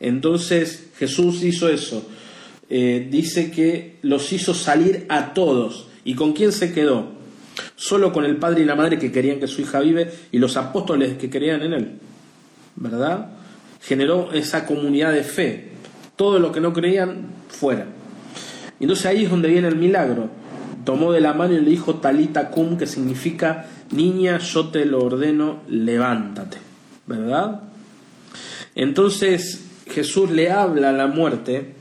[0.00, 2.08] Entonces Jesús hizo eso.
[2.70, 5.88] Eh, dice que los hizo salir a todos.
[6.04, 7.06] ¿Y con quién se quedó?
[7.76, 10.56] Solo con el padre y la madre que querían que su hija vive y los
[10.56, 11.92] apóstoles que creían en él.
[12.76, 13.30] ¿Verdad?
[13.80, 15.68] Generó esa comunidad de fe.
[16.16, 17.86] Todo lo que no creían, fuera.
[18.80, 20.28] Y entonces ahí es donde viene el milagro.
[20.84, 25.02] Tomó de la mano y le dijo talita cum, que significa niña, yo te lo
[25.04, 26.58] ordeno, levántate.
[27.06, 27.62] ¿Verdad?
[28.74, 31.74] Entonces Jesús le habla a la muerte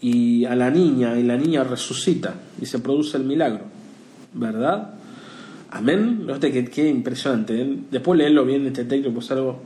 [0.00, 3.64] y a la niña, y la niña resucita y se produce el milagro.
[4.34, 4.94] ¿Verdad?
[5.70, 6.26] Amén.
[6.40, 7.60] Qué, qué impresionante.
[7.60, 7.78] ¿eh?
[7.90, 9.60] Después leerlo bien este texto, pues algo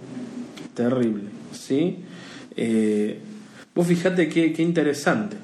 [0.75, 1.25] terrible.
[1.53, 1.97] ¿Sí?
[2.57, 3.19] Eh,
[3.75, 5.37] vos fijate qué, qué interesante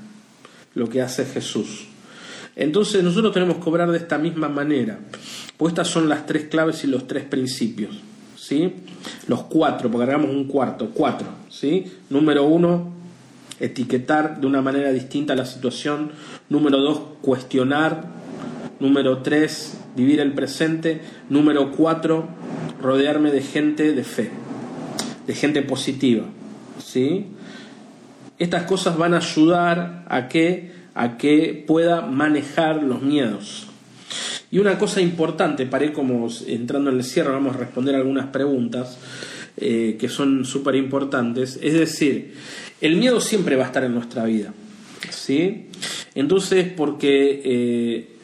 [0.75, 1.87] lo que hace Jesús.
[2.57, 4.99] Entonces nosotros tenemos que obrar de esta misma manera,
[5.57, 8.01] pues estas son las tres claves y los tres principios,
[8.37, 8.73] ¿sí?
[9.29, 11.85] Los cuatro, porque hagamos un cuarto, cuatro, ¿sí?
[12.11, 12.98] Número uno,
[13.61, 16.13] etiquetar de una manera distinta la situación.
[16.49, 18.05] Número dos, cuestionar.
[18.81, 21.01] Número tres, vivir el presente.
[21.29, 22.29] Número cuatro,
[22.81, 24.31] rodearme de gente de fe,
[25.27, 26.25] de gente positiva,
[26.79, 27.27] ¿sí?
[28.39, 33.67] Estas cosas van a ayudar a que, a que pueda manejar los miedos.
[34.51, 38.29] Y una cosa importante, para ir como entrando en el cierre, vamos a responder algunas
[38.29, 38.99] preguntas
[39.57, 41.59] eh, que son súper importantes.
[41.61, 42.35] Es decir,
[42.81, 44.53] el miedo siempre va a estar en nuestra vida.
[45.11, 45.67] ¿sí?
[46.15, 48.17] Entonces, porque eh,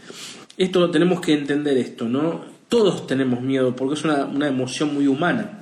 [0.56, 2.44] esto tenemos que entender esto, ¿no?
[2.68, 5.60] Todos tenemos miedo porque es una, una emoción muy humana.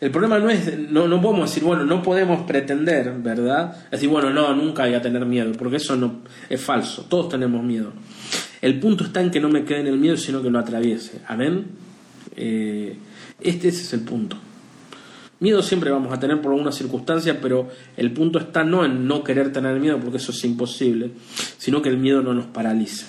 [0.00, 3.88] El problema no es, no, no podemos decir, bueno, no podemos pretender, ¿verdad?
[3.90, 7.62] Decir, bueno, no, nunca hay a tener miedo, porque eso no es falso, todos tenemos
[7.62, 7.92] miedo.
[8.60, 11.20] El punto está en que no me quede en el miedo, sino que lo atraviese.
[11.28, 11.66] Amén.
[12.36, 12.96] Eh,
[13.40, 14.36] este ese es el punto.
[15.38, 19.22] Miedo siempre vamos a tener por alguna circunstancia, pero el punto está no en no
[19.22, 21.10] querer tener miedo, porque eso es imposible,
[21.58, 23.06] sino que el miedo no nos paraliza.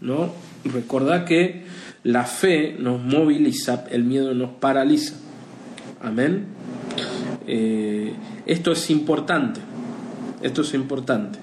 [0.00, 0.32] ¿no?
[0.64, 1.64] Recordad que
[2.04, 5.14] la fe nos moviliza, el miedo nos paraliza.
[6.02, 6.46] Amén.
[7.46, 8.12] Eh,
[8.46, 9.60] esto es importante.
[10.42, 11.38] Esto es importante.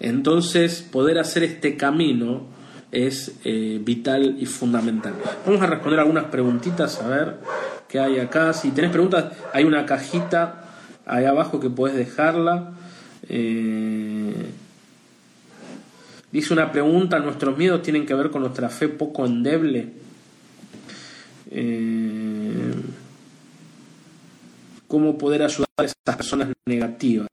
[0.00, 2.42] Entonces, poder hacer este camino
[2.94, 5.14] es eh, vital y fundamental.
[5.44, 7.38] Vamos a responder algunas preguntitas, a ver
[7.88, 8.52] qué hay acá.
[8.52, 10.64] Si tenés preguntas, hay una cajita
[11.04, 12.72] ahí abajo que puedes dejarla.
[13.28, 14.46] Eh,
[16.30, 19.88] dice una pregunta, ¿nuestros miedos tienen que ver con nuestra fe poco endeble?
[21.50, 22.74] Eh,
[24.86, 27.26] ¿Cómo poder ayudar a esas personas negativas?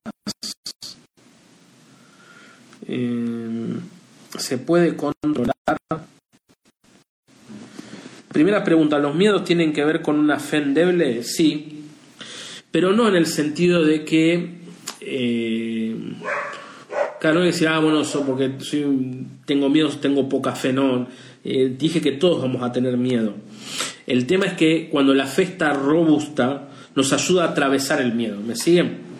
[4.38, 5.56] Se puede controlar.
[8.32, 11.24] Primera pregunta, ¿los miedos tienen que ver con una fe endeble?
[11.24, 11.84] Sí,
[12.72, 14.50] pero no en el sentido de que,
[15.02, 15.96] eh,
[17.20, 21.08] claro, no decir, ah, bueno, porque soy, tengo miedo, tengo poca fe, no.
[21.44, 23.34] Eh, dije que todos vamos a tener miedo.
[24.08, 28.40] El tema es que cuando la fe está robusta, nos ayuda a atravesar el miedo.
[28.40, 29.11] ¿Me siguen?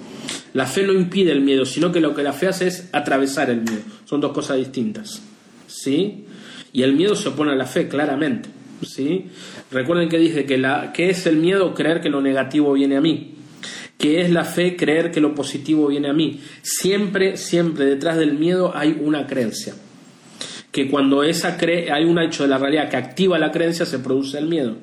[0.54, 3.50] La fe no impide el miedo, sino que lo que la fe hace es atravesar
[3.50, 3.82] el miedo.
[4.06, 5.22] Son dos cosas distintas.
[5.68, 6.26] ¿Sí?
[6.74, 8.50] Y el miedo se opone a la fe, claramente.
[8.86, 9.28] ¿Sí?
[9.72, 13.02] Recuerden que dije que, la, que es el miedo creer que lo negativo viene a
[13.02, 13.36] mí.
[13.98, 16.42] Que es la fe creer que lo positivo viene a mí.
[16.62, 19.76] Siempre, siempre detrás del miedo hay una creencia.
[20.72, 24.00] Que cuando esa cre hay un hecho de la realidad que activa la creencia, se
[24.00, 24.76] produce el miedo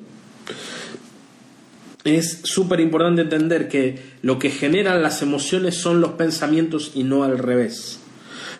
[2.03, 7.23] es súper importante entender que lo que generan las emociones son los pensamientos y no
[7.23, 7.99] al revés.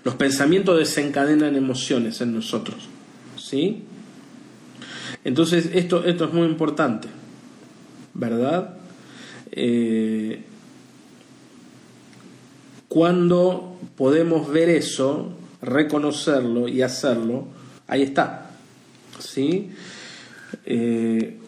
[0.03, 2.89] Los pensamientos desencadenan emociones en nosotros.
[3.37, 3.83] ¿Sí?
[5.23, 7.07] Entonces, esto, esto es muy importante.
[8.13, 8.75] ¿Verdad?
[9.51, 10.43] Eh,
[12.87, 17.47] cuando podemos ver eso, reconocerlo y hacerlo,
[17.87, 18.51] ahí está.
[19.19, 19.69] ¿Sí?
[20.65, 21.38] Eh,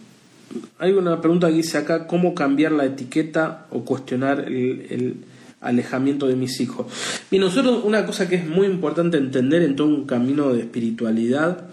[0.79, 5.17] hay una pregunta que dice acá, ¿cómo cambiar la etiqueta o cuestionar el,
[5.61, 6.87] alejamiento de mis hijos?
[7.29, 11.67] Y nosotros una cosa que es muy importante entender en todo un camino de espiritualidad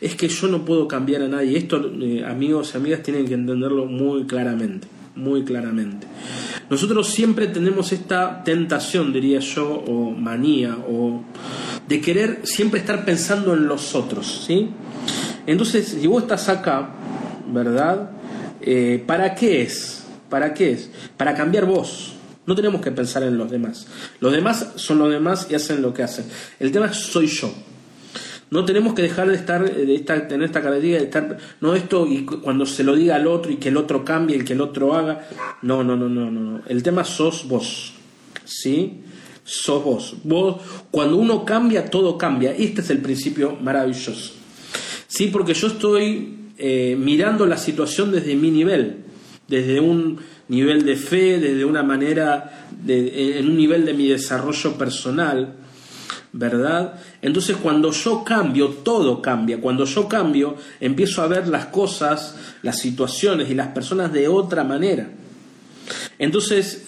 [0.00, 1.56] es que yo no puedo cambiar a nadie.
[1.56, 6.06] Esto, eh, amigos y amigas, tienen que entenderlo muy claramente, muy claramente.
[6.68, 11.22] Nosotros siempre tenemos esta tentación, diría yo, o manía, o
[11.88, 14.70] de querer siempre estar pensando en los otros, ¿sí?
[15.46, 16.94] Entonces, si vos estás acá,
[17.48, 18.10] ¿verdad?
[18.60, 20.04] Eh, ¿Para qué es?
[20.28, 20.90] ¿Para qué es?
[21.16, 22.14] Para cambiar vos.
[22.46, 23.86] No tenemos que pensar en los demás.
[24.20, 26.24] Los demás son los demás y hacen lo que hacen.
[26.58, 27.52] El tema soy yo.
[28.50, 32.26] No tenemos que dejar de estar, de estar esta característica de estar, no esto y
[32.26, 34.94] cuando se lo diga al otro y que el otro cambie y que el otro
[34.94, 35.26] haga.
[35.62, 36.60] No, no, no, no, no.
[36.66, 37.94] El tema sos vos.
[38.44, 39.00] ¿Sí?
[39.44, 40.16] Sos vos.
[40.24, 42.52] Vos, cuando uno cambia, todo cambia.
[42.52, 44.34] Este es el principio maravilloso.
[45.06, 48.98] Sí, porque yo estoy eh, mirando la situación desde mi nivel,
[49.48, 55.56] desde un nivel de fe, desde una manera, en un nivel de mi desarrollo personal,
[56.32, 57.00] ¿verdad?
[57.20, 59.60] Entonces cuando yo cambio, todo cambia.
[59.60, 64.62] Cuando yo cambio, empiezo a ver las cosas, las situaciones y las personas de otra
[64.62, 65.10] manera.
[66.16, 66.84] Entonces,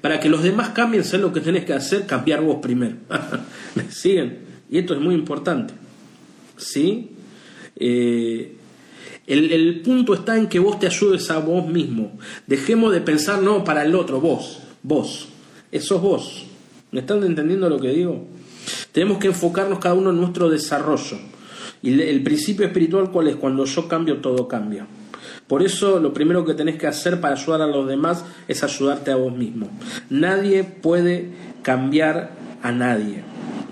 [0.00, 2.96] para que los demás cambien, sé lo que tenés que hacer, cambiar vos primero.
[3.74, 4.38] ¿Me siguen?
[4.70, 5.74] Y esto es muy importante.
[6.56, 7.10] ¿Sí?
[7.76, 8.57] Eh,
[9.28, 12.18] el, punto está en que vos te ayudes a vos mismo.
[12.46, 15.28] Dejemos de pensar, no, para el otro, vos, vos.
[15.70, 16.46] Eso es vos.
[16.92, 18.26] ¿Me están entendiendo lo que digo?
[18.92, 21.18] Tenemos que enfocarnos cada uno en nuestro desarrollo.
[21.82, 23.36] Y el principio espiritual, ¿cuál es?
[23.36, 24.86] Cuando yo cambio, todo cambia.
[25.46, 29.10] Por eso lo primero que tenés que hacer para ayudar a los demás es ayudarte
[29.10, 29.68] a vos mismo.
[30.10, 31.30] Nadie puede
[31.62, 33.22] cambiar a nadie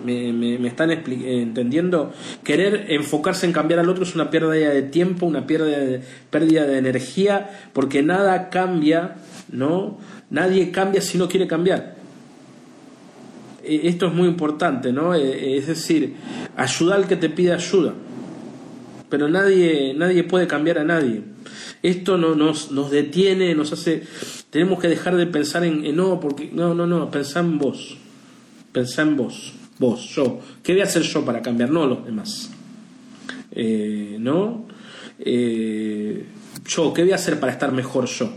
[0.04, 2.12] me, están entendiendo.
[2.44, 6.66] Querer enfocarse en cambiar al otro es una pérdida de tiempo, una pérdida de, pérdida
[6.66, 9.16] de energía, porque nada cambia,
[9.50, 9.98] ¿no?
[10.30, 11.96] Nadie cambia si no quiere cambiar.
[13.62, 15.14] E, esto es muy importante, ¿no?
[15.14, 16.14] E, es decir,
[16.56, 17.94] ayuda al que te pide ayuda.
[19.08, 21.22] Pero nadie, nadie puede cambiar a nadie.
[21.82, 24.02] Esto no, nos, nos detiene, nos hace.
[24.50, 26.50] Tenemos que dejar de pensar en, en no, porque.
[26.52, 27.96] No, no, no, pensá en vos.
[28.72, 30.40] Pensá en vos vos, yo.
[30.62, 31.70] ¿Qué voy a hacer yo para cambiar?
[31.70, 32.50] No los demás.
[33.52, 34.66] Eh, ¿No?
[35.18, 36.26] Eh,
[36.66, 38.30] yo, ¿qué voy a hacer para estar mejor yo?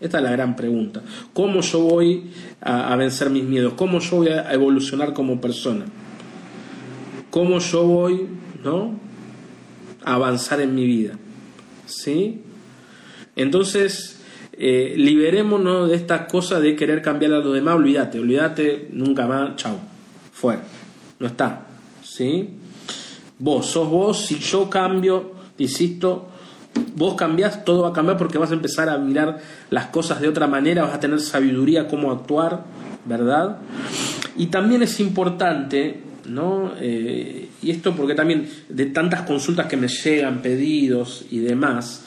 [0.00, 1.02] Esta es la gran pregunta.
[1.32, 2.30] ¿Cómo yo voy
[2.60, 3.74] a, vencer mis miedos?
[3.74, 5.86] ¿Cómo yo voy a evolucionar como persona?
[7.30, 8.26] ¿Cómo yo voy
[8.62, 8.98] ¿no?
[10.04, 11.18] a avanzar en mi vida?
[11.86, 12.42] ¿Sí?
[13.36, 14.20] Entonces,
[14.52, 19.56] eh, liberémonos de esta cosa de querer cambiar a los demás, olvídate, olvídate, nunca más,
[19.56, 19.80] chao,
[20.44, 20.60] fuera,
[21.20, 21.62] no está,
[22.02, 22.50] ¿sí?
[23.38, 26.28] Vos sos vos, si yo cambio, insisto,
[26.94, 29.38] vos cambiás, todo va a cambiar porque vas a empezar a mirar
[29.70, 32.64] las cosas de otra manera, vas a tener sabiduría cómo actuar,
[33.06, 33.56] ¿verdad?
[34.36, 36.72] Y también es importante, ¿no?
[36.78, 42.04] Eh, y esto porque también de tantas consultas que me llegan, pedidos y demás,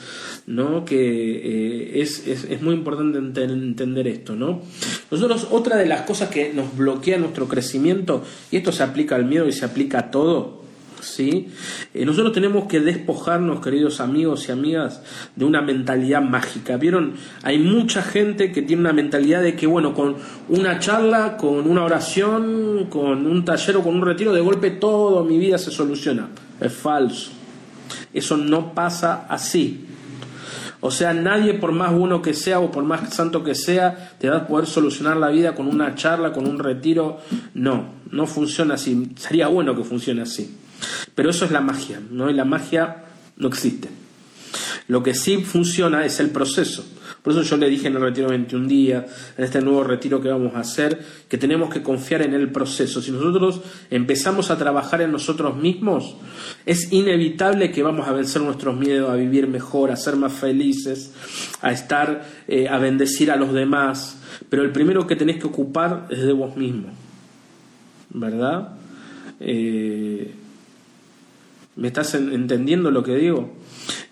[0.48, 0.84] ¿no?
[0.84, 4.34] que eh, es, es, es, muy importante entender esto.
[4.34, 4.62] ¿no?
[5.10, 9.26] Nosotros, otra de las cosas que nos bloquea nuestro crecimiento, y esto se aplica al
[9.26, 10.62] miedo y se aplica a todo,
[11.02, 11.48] ¿sí?
[11.92, 15.02] Eh, nosotros tenemos que despojarnos, queridos amigos y amigas,
[15.36, 16.78] de una mentalidad mágica.
[16.78, 17.14] ¿Vieron?
[17.42, 20.16] Hay mucha gente que tiene una mentalidad de que, bueno, con
[20.48, 25.24] una charla, con una oración, con un taller o con un retiro, de golpe todo
[25.24, 26.28] mi vida se soluciona.
[26.58, 27.32] Es falso.
[28.14, 29.87] Eso no pasa así.
[30.80, 34.30] O sea, nadie por más bueno que sea o por más santo que sea, te
[34.30, 37.18] va a poder solucionar la vida con una charla, con un retiro.
[37.54, 39.10] No, no funciona así.
[39.16, 40.56] Sería bueno que funcione así.
[41.14, 42.30] Pero eso es la magia, ¿no?
[42.30, 43.04] Y la magia
[43.36, 43.88] no existe.
[44.86, 46.84] Lo que sí funciona es el proceso.
[47.22, 49.04] Por eso yo le dije en el retiro 21 días,
[49.36, 53.02] en este nuevo retiro que vamos a hacer, que tenemos que confiar en el proceso.
[53.02, 53.60] Si nosotros
[53.90, 56.16] empezamos a trabajar en nosotros mismos,
[56.64, 61.12] es inevitable que vamos a vencer nuestros miedos, a vivir mejor, a ser más felices,
[61.60, 64.20] a estar, eh, a bendecir a los demás.
[64.48, 66.88] Pero el primero que tenés que ocupar es de vos mismo.
[68.10, 68.76] ¿Verdad?
[69.40, 70.32] Eh,
[71.76, 73.52] ¿Me estás entendiendo lo que digo?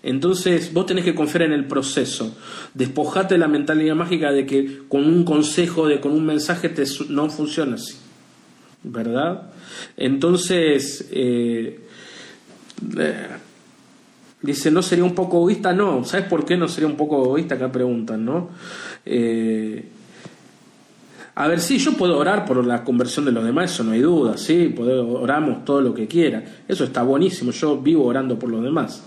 [0.07, 2.33] Entonces vos tenés que confiar en el proceso.
[2.73, 6.85] Despojate de la mentalidad mágica de que con un consejo, de con un mensaje te,
[7.09, 7.95] no funciona así.
[8.83, 9.49] ¿Verdad?
[9.97, 11.81] Entonces, eh,
[12.97, 13.27] eh,
[14.41, 15.73] dice, ¿no sería un poco egoísta?
[15.73, 17.55] No, ¿sabes por qué no sería un poco egoísta?
[17.55, 18.51] Acá preguntan, ¿no?
[19.05, 19.89] Eh,
[21.35, 23.99] a ver, sí, yo puedo orar por la conversión de los demás, eso no hay
[23.99, 28.63] duda, sí, oramos todo lo que quiera, eso está buenísimo, yo vivo orando por los
[28.63, 29.03] demás.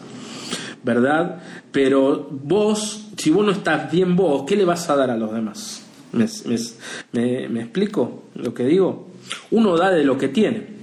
[0.83, 1.43] ¿Verdad?
[1.73, 5.33] Pero vos, si vos no estás bien vos, ¿qué le vas a dar a los
[5.33, 5.85] demás?
[6.13, 9.09] ¿Me, explico lo que digo?
[9.51, 10.81] Uno da de lo que tiene.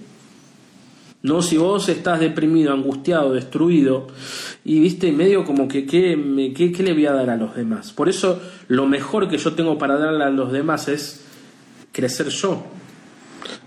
[1.23, 4.07] No si vos estás deprimido, angustiado, destruido,
[4.63, 7.91] y viste medio como que ¿qué, qué, qué le voy a dar a los demás.
[7.91, 11.25] Por eso lo mejor que yo tengo para darle a los demás es
[11.91, 12.63] crecer yo.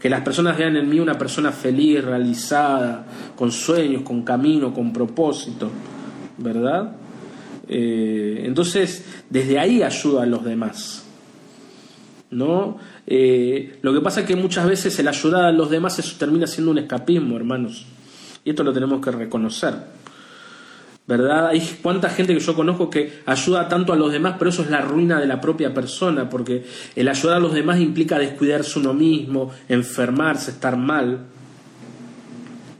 [0.00, 3.06] Que las personas vean en mí una persona feliz, realizada,
[3.36, 5.70] con sueños, con camino, con propósito.
[6.40, 6.92] ¿Verdad?
[7.68, 11.04] Eh, entonces, desde ahí ayuda a los demás.
[12.30, 12.78] ¿No?
[13.06, 16.46] Eh, lo que pasa es que muchas veces el ayudar a los demás eso termina
[16.46, 17.86] siendo un escapismo, hermanos.
[18.44, 19.74] Y esto lo tenemos que reconocer.
[21.06, 21.48] ¿Verdad?
[21.48, 24.70] Hay cuánta gente que yo conozco que ayuda tanto a los demás, pero eso es
[24.70, 26.64] la ruina de la propia persona, porque
[26.94, 31.26] el ayudar a los demás implica descuidarse uno mismo, enfermarse, estar mal.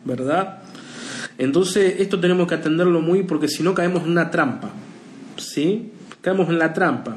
[0.05, 0.61] ¿Verdad?
[1.41, 4.71] Entonces, esto tenemos que atenderlo muy porque si no caemos en una trampa.
[5.39, 5.91] ¿Sí?
[6.21, 7.17] Caemos en la trampa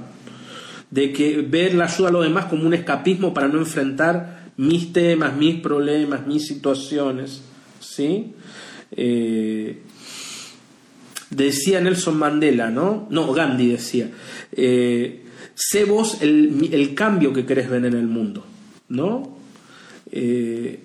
[0.89, 4.93] de que ver la ayuda a los demás como un escapismo para no enfrentar mis
[4.93, 7.41] temas, mis problemas, mis situaciones.
[7.81, 8.31] ¿Sí?
[8.91, 9.81] Eh,
[11.29, 13.07] decía Nelson Mandela, ¿no?
[13.09, 14.09] No, Gandhi decía,
[14.53, 18.45] eh, sé vos el, el, cambio que querés ver en el mundo,
[18.87, 19.37] ¿no?
[20.11, 20.82] Eh,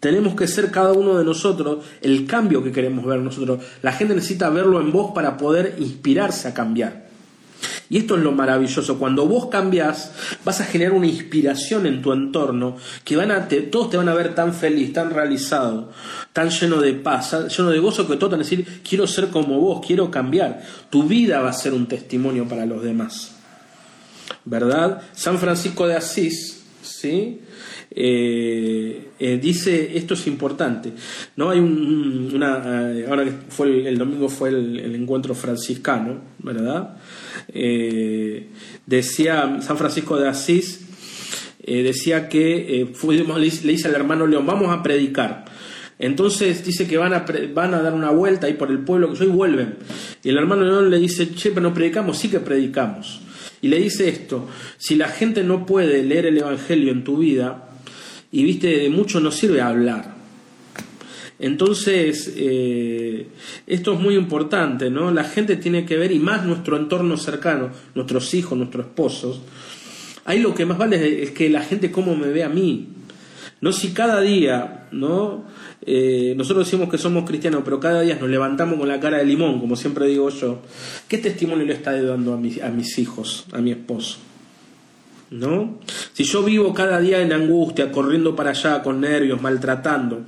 [0.00, 3.64] tenemos que ser cada uno de nosotros el cambio que queremos ver nosotros.
[3.82, 7.08] La gente necesita verlo en vos para poder inspirarse a cambiar.
[7.90, 8.98] Y esto es lo maravilloso.
[8.98, 10.12] Cuando vos cambias,
[10.44, 14.14] vas a generar una inspiración en tu entorno que van a, todos te van a
[14.14, 15.90] ver tan feliz, tan realizado,
[16.32, 19.58] tan lleno de paz, lleno de gozo que todos van a decir, quiero ser como
[19.58, 20.62] vos, quiero cambiar.
[20.90, 23.34] Tu vida va a ser un testimonio para los demás.
[24.44, 25.02] ¿Verdad?
[25.12, 27.40] San Francisco de Asís, ¿sí?
[28.00, 30.92] Eh, eh, dice esto es importante
[31.34, 36.96] no hay un, una eh, ahora que fue el, domingo fue el, encuentro franciscano verdad
[38.86, 40.86] decía San Francisco de Asís
[41.66, 42.86] decía que
[43.34, 45.46] le dice al hermano León vamos a predicar
[45.98, 49.24] entonces dice que van a, van a dar una vuelta ahí por el pueblo que
[49.24, 49.78] y vuelven.
[50.22, 53.22] Y el hermano León le dice che pero no predicamos sí que predicamos.
[53.60, 57.67] Y le dice esto si la gente no puede leer el evangelio en tu vida
[58.30, 60.18] y viste, de mucho no sirve hablar.
[61.38, 63.28] Entonces, eh,
[63.66, 65.12] esto es muy importante, ¿no?
[65.12, 69.40] La gente tiene que ver, y más nuestro entorno cercano, nuestros hijos, nuestros esposos.
[70.24, 72.88] Ahí lo que más vale es que la gente cómo me ve a mí.
[73.60, 75.44] No si cada día, ¿no?
[75.86, 79.24] Eh, nosotros decimos que somos cristianos, pero cada día nos levantamos con la cara de
[79.24, 80.62] limón, como siempre digo yo.
[81.08, 84.18] ¿Qué testimonio le está dando a, a mis hijos, a mi esposo?
[85.30, 85.78] ¿No?
[86.12, 90.24] Si yo vivo cada día en angustia, corriendo para allá con nervios, maltratando,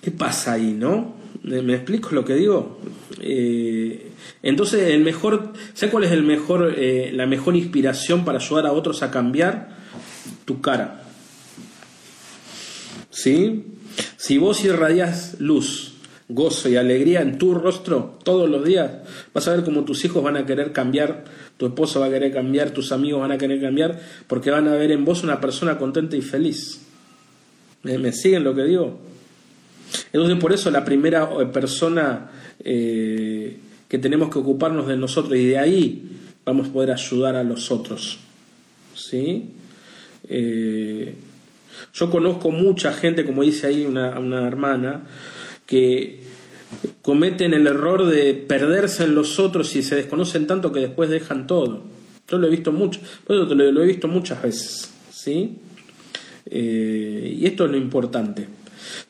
[0.00, 1.16] ¿qué pasa ahí, no?
[1.42, 2.78] ¿Me explico lo que digo?
[3.20, 4.12] Eh,
[4.42, 8.72] entonces, el mejor, ¿sé cuál es el mejor, eh, la mejor inspiración para ayudar a
[8.72, 9.76] otros a cambiar?
[10.44, 11.02] Tu cara.
[13.10, 13.66] ¿Sí?
[14.16, 15.94] Si vos irradias luz,
[16.28, 18.90] gozo y alegría en tu rostro todos los días,
[19.34, 21.24] vas a ver cómo tus hijos van a querer cambiar,
[21.62, 23.96] tu esposo va a querer cambiar, tus amigos van a querer cambiar,
[24.26, 26.80] porque van a ver en vos una persona contenta y feliz.
[27.84, 28.98] ¿Me, siguen lo que digo?
[30.12, 32.32] Entonces por eso la primera eh, persona
[32.64, 36.02] eh, que tenemos que ocuparnos de nosotros y de ahí
[36.44, 38.18] vamos a poder ayudar a los otros.
[38.96, 39.50] ¿Sí?
[40.28, 41.14] Eh,
[41.94, 45.02] yo conozco mucha gente, como dice ahí una, una hermana,
[45.64, 46.21] que
[47.02, 51.46] cometen el error de perderse en los otros y se desconocen tanto que después dejan
[51.46, 51.82] todo.
[52.28, 55.58] Yo lo he visto mucho, lo, he visto muchas veces, ¿sí?
[56.46, 58.46] Eh, y esto es lo importante.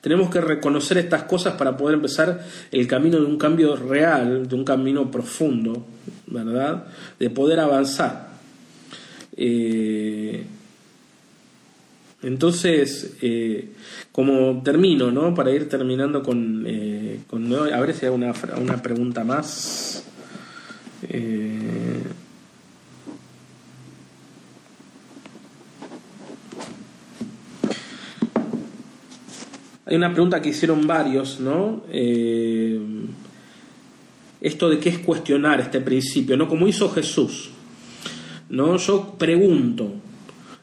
[0.01, 4.55] Tenemos que reconocer estas cosas para poder empezar el camino de un cambio real, de
[4.55, 5.87] un camino profundo,
[6.27, 6.87] ¿verdad?
[7.19, 8.33] De poder avanzar.
[9.37, 10.45] Eh,
[12.23, 13.69] entonces, eh,
[14.13, 15.35] como termino, ¿no?
[15.35, 16.65] Para ir terminando con,
[17.33, 20.05] eh, a ver si hay una, una pregunta más.
[21.09, 22.03] Eh,
[29.87, 31.83] hay una pregunta que hicieron varios, ¿no?
[34.41, 36.49] esto de qué es cuestionar este principio, ¿no?
[36.49, 37.51] Como hizo Jesús,
[38.51, 38.77] ¿no?
[38.77, 39.93] Yo pregunto,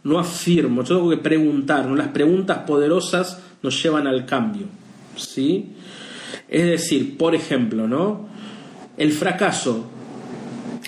[0.04, 4.68] no afirmo, yo tengo que preguntar, las preguntas poderosas nos llevan al cambio.
[5.20, 5.76] ¿sí?
[6.50, 8.30] Es decir, por ejemplo, ¿no?
[9.00, 9.86] el fracaso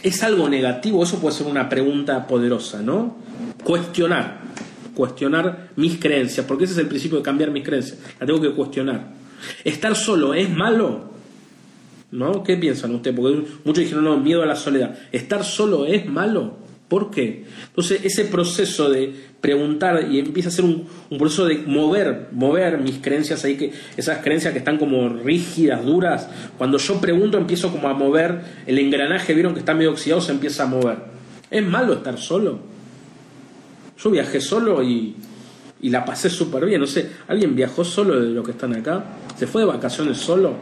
[0.03, 3.15] es algo negativo, eso puede ser una pregunta poderosa, ¿no?
[3.63, 4.41] Cuestionar,
[4.93, 8.51] cuestionar mis creencias, porque ese es el principio de cambiar mis creencias, la tengo que
[8.51, 9.13] cuestionar.
[9.63, 11.09] ¿Estar solo es malo?
[12.11, 12.43] ¿No?
[12.43, 13.15] ¿Qué piensan ustedes?
[13.15, 14.99] Porque muchos dijeron, no, miedo a la soledad.
[15.13, 16.57] ¿Estar solo es malo?
[16.91, 17.45] ¿Por qué?
[17.67, 22.97] Entonces ese proceso de preguntar y empieza a ser un, proceso de mover, mover mis
[22.97, 26.27] creencias ahí, que esas creencias que están como rígidas, duras,
[26.57, 30.33] cuando yo pregunto empiezo como a mover el engranaje, vieron que está medio oxidado, se
[30.33, 30.97] empieza a mover.
[31.49, 32.59] ¿Es malo estar solo?
[33.97, 35.15] Yo viajé solo y,
[35.83, 39.05] la pasé súper bien, no sé, ¿alguien viajó solo de los que están acá?
[39.37, 40.55] ¿Se fue de vacaciones solo?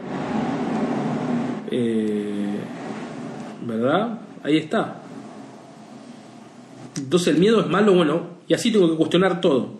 [1.72, 2.54] Eh,
[3.66, 4.20] ¿Verdad?
[4.44, 5.09] Ahí está.
[6.96, 9.78] Entonces el miedo es malo, bueno, y así tengo que cuestionar todo.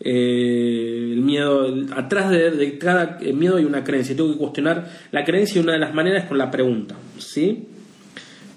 [0.00, 1.66] Eh, el miedo,
[1.96, 5.78] atrás de, cada miedo hay una creencia, tengo que cuestionar la creencia y una de
[5.78, 7.66] las maneras es con la pregunta, ¿sí?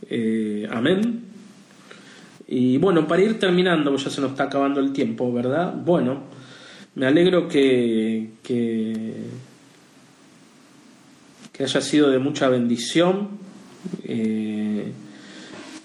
[0.10, 1.24] Eh, amén.
[2.48, 5.74] Y bueno, para ir terminando, ya se nos está acabando el tiempo, ¿verdad?
[5.74, 6.24] Bueno,
[6.96, 9.14] me alegro que, que,
[11.52, 13.30] que haya sido de mucha bendición.
[14.04, 14.67] Eh,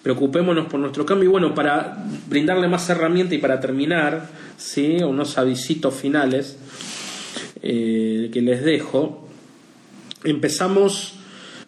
[0.03, 1.28] preocupémonos por nuestro cambio.
[1.28, 4.98] Y bueno, para brindarle más herramientas y para terminar, ¿sí?
[5.03, 6.57] unos avisitos finales
[7.62, 9.28] eh, que les dejo,
[10.24, 11.14] empezamos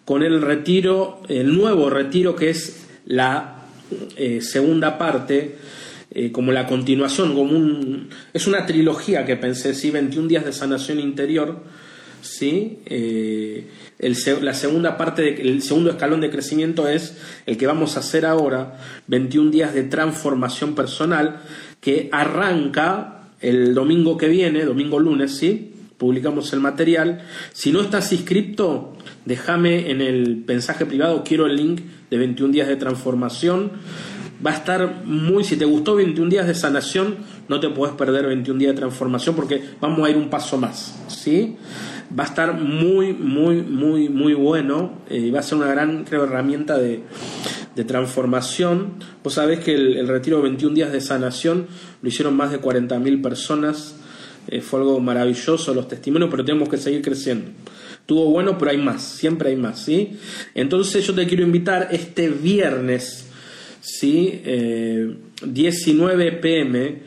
[0.04, 3.64] con el retiro, el nuevo retiro que es la
[4.16, 5.56] eh, segunda parte,
[6.10, 9.90] eh, como la continuación, como un, es una trilogía que pensé, ¿sí?
[9.90, 11.62] 21 días de sanación interior,
[12.22, 12.78] ¿sí?
[14.42, 18.78] La segunda parte, el segundo escalón de crecimiento es el que vamos a hacer ahora,
[19.06, 21.40] 21 días de transformación personal,
[21.80, 25.72] que arranca el domingo que viene, domingo lunes, ¿sí?
[25.98, 27.22] Publicamos el material.
[27.52, 31.80] Si no estás inscrito, déjame en el mensaje privado, quiero el link
[32.10, 33.72] de 21 días de transformación.
[34.44, 37.16] Va a estar muy, si te gustó 21 días de sanación,
[37.48, 40.94] no te puedes perder 21 días de transformación porque vamos a ir un paso más,
[41.08, 41.56] ¿sí?
[42.18, 46.04] Va a estar muy, muy, muy, muy bueno eh, y va a ser una gran,
[46.04, 47.02] creo, herramienta de,
[47.86, 48.94] transformación.
[49.24, 51.66] Vos sabés que el, retiro de 21 días de sanación
[52.02, 53.96] lo hicieron más de 40.000 personas,
[54.46, 57.50] eh, fue algo maravilloso los testimonios, pero tenemos que seguir creciendo.
[58.06, 60.18] Tuvo bueno, pero hay más, siempre hay más, ¿sí?
[60.54, 63.26] Entonces yo te quiero invitar este viernes,
[63.80, 64.42] ¿sí?
[65.42, 67.02] 19 eh, pm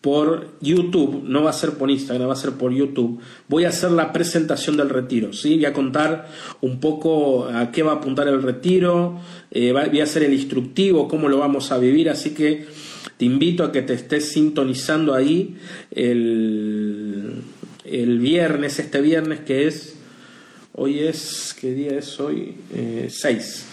[0.00, 3.20] por YouTube, no va a ser por Instagram, va a ser por YouTube.
[3.48, 5.56] Voy a hacer la presentación del retiro, ¿sí?
[5.56, 6.28] Voy a contar
[6.60, 9.20] un poco a qué va a apuntar el retiro,
[9.50, 12.66] eh, voy a hacer el instructivo, cómo lo vamos a vivir, así que
[13.16, 15.56] te invito a que te estés sintonizando ahí
[15.90, 17.42] el,
[17.84, 19.96] el viernes, este viernes que es,
[20.72, 22.54] hoy es, ¿qué día es hoy?
[23.08, 23.64] 6,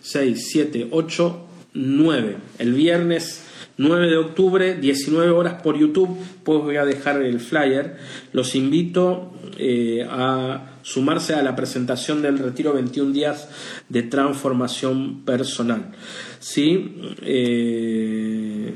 [0.00, 2.36] 6, 7, 8, 9.
[2.58, 3.43] El viernes
[3.76, 7.96] 9 de octubre, 19 horas por YouTube, pues voy a dejar el flyer.
[8.32, 13.48] Los invito eh, a sumarse a la presentación del retiro 21 días
[13.88, 15.92] de transformación personal.
[16.38, 17.00] ¿Sí?
[17.22, 18.74] Eh,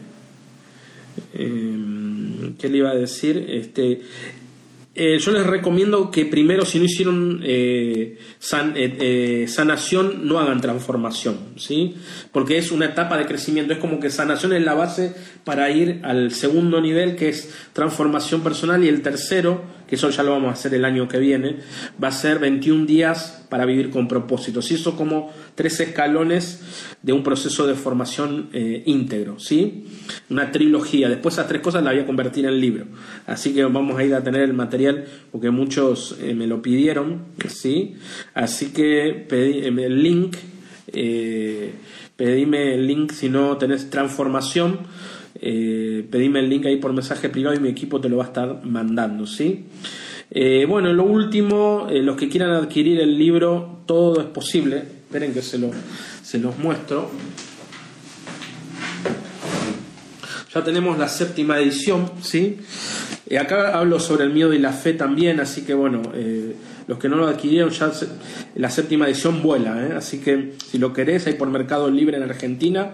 [1.34, 3.46] em, ¿Qué le iba a decir?
[3.48, 4.00] Este,
[5.00, 8.18] eh, yo les recomiendo que primero, si no hicieron eh,
[8.74, 11.94] eh, sanación, no hagan transformación, ¿sí?
[12.32, 16.00] Porque es una etapa de crecimiento, es como que sanación es la base para ir
[16.02, 20.50] al segundo nivel, que es transformación personal, y el tercero, que eso ya lo vamos
[20.50, 21.56] a hacer el año que viene,
[22.02, 24.70] va a ser 21 días para vivir con propósitos.
[24.70, 26.60] Y eso como tres escalones
[27.02, 29.86] de un proceso de formación eh, íntegro, ¿sí?
[30.28, 31.08] Una trilogía.
[31.08, 32.86] Después esas tres cosas las voy a convertir en libro.
[33.26, 37.24] Así que vamos a ir a tener el material porque muchos eh, me lo pidieron,
[37.48, 37.94] ¿sí?
[38.34, 40.36] Así que pedí eh, el link,
[42.16, 44.80] pedime el link si no tenés transformación.
[45.40, 48.64] Pedime el link ahí por mensaje privado y mi equipo te lo va a estar
[48.64, 49.64] mandando, ¿sí?
[50.68, 54.98] bueno, lo último, los que quieran adquirir el libro, todo es posible.
[55.08, 55.70] Esperen que se, lo,
[56.22, 57.10] se los muestro.
[60.54, 62.58] Ya tenemos la séptima edición, ¿sí?
[63.26, 66.54] Eh, acá hablo sobre el miedo y la fe también, así que bueno, eh,
[66.88, 67.92] los que no lo adquirieron ya
[68.56, 69.92] la séptima edición vuela, ¿eh?
[69.96, 72.92] así que si lo querés hay por Mercado Libre en Argentina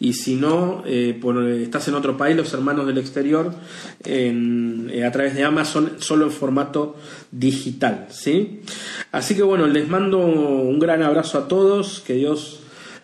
[0.00, 0.84] y si no,
[1.20, 6.30] por, estás en otro país, los hermanos del exterior, a través de Amazon, solo en
[6.30, 6.96] formato
[7.30, 8.60] digital, ¿sí?
[9.10, 12.62] Así que bueno, les mando un gran abrazo a todos, que Dios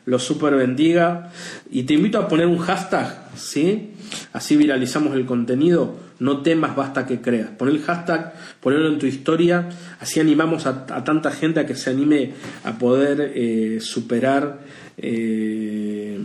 [0.09, 1.31] los super bendiga
[1.71, 3.91] y te invito a poner un hashtag, ¿sí?
[4.33, 7.51] Así viralizamos el contenido, no temas, basta que creas.
[7.51, 9.69] Pon el hashtag, ponelo en tu historia,
[10.01, 12.33] así animamos a, tanta gente a que se anime
[12.65, 14.61] a poder eh, superar
[14.97, 16.19] eh,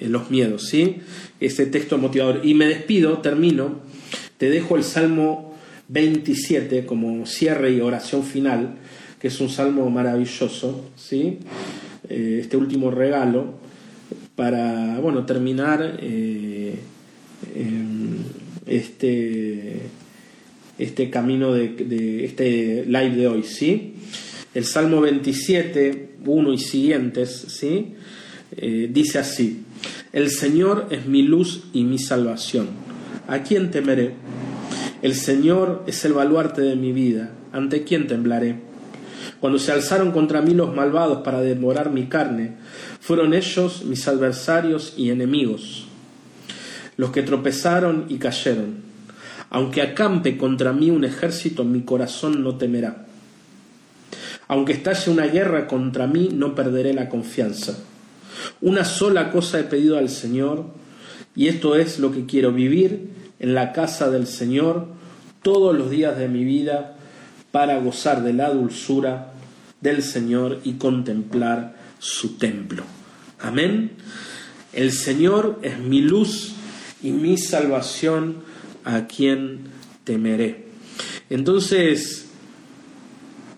[0.00, 0.98] los miedos, ¿sí?
[1.40, 2.40] Ese texto motivador.
[2.44, 3.80] Y me despido, termino,
[4.38, 5.54] te dejo el Salmo
[5.88, 8.76] 27 como cierre y oración final
[9.22, 11.38] que es un salmo maravilloso, ¿sí?
[12.08, 13.54] Eh, este último regalo,
[14.34, 16.00] para bueno, terminar
[18.66, 19.80] este,
[20.78, 23.42] este camino de, este live de hoy.
[23.42, 23.94] ¿sí?
[24.54, 27.94] El Salmo 27, 1 y siguientes, ¿sí?
[28.54, 29.62] Eh, dice así,
[30.12, 32.68] el Señor es mi luz y mi salvación.
[33.28, 34.12] ¿A quién temeré?
[35.00, 37.32] El Señor es el baluarte de mi vida.
[37.52, 38.56] ¿Ante quién temblaré?
[39.40, 42.52] Cuando se alzaron contra mí los malvados para devorar mi carne,
[43.00, 45.86] fueron ellos mis adversarios y enemigos,
[47.02, 48.76] los que tropezaron y cayeron.
[49.50, 53.06] Aunque acampe contra mí un ejército, mi corazón no temerá.
[54.46, 57.76] Aunque estalle una guerra contra mí, no perderé la confianza.
[58.60, 60.66] Una sola cosa he pedido al Señor,
[61.34, 63.08] y esto es lo que quiero vivir
[63.40, 64.86] en la casa del Señor
[65.42, 66.94] todos los días de mi vida
[67.50, 69.32] para gozar de la dulzura
[69.80, 72.84] del Señor y contemplar su templo.
[73.40, 73.90] Amén.
[74.72, 76.54] El Señor es mi luz
[77.02, 78.36] y mi salvación,
[78.84, 79.60] a quien
[80.04, 80.64] temeré.
[81.30, 82.26] Entonces,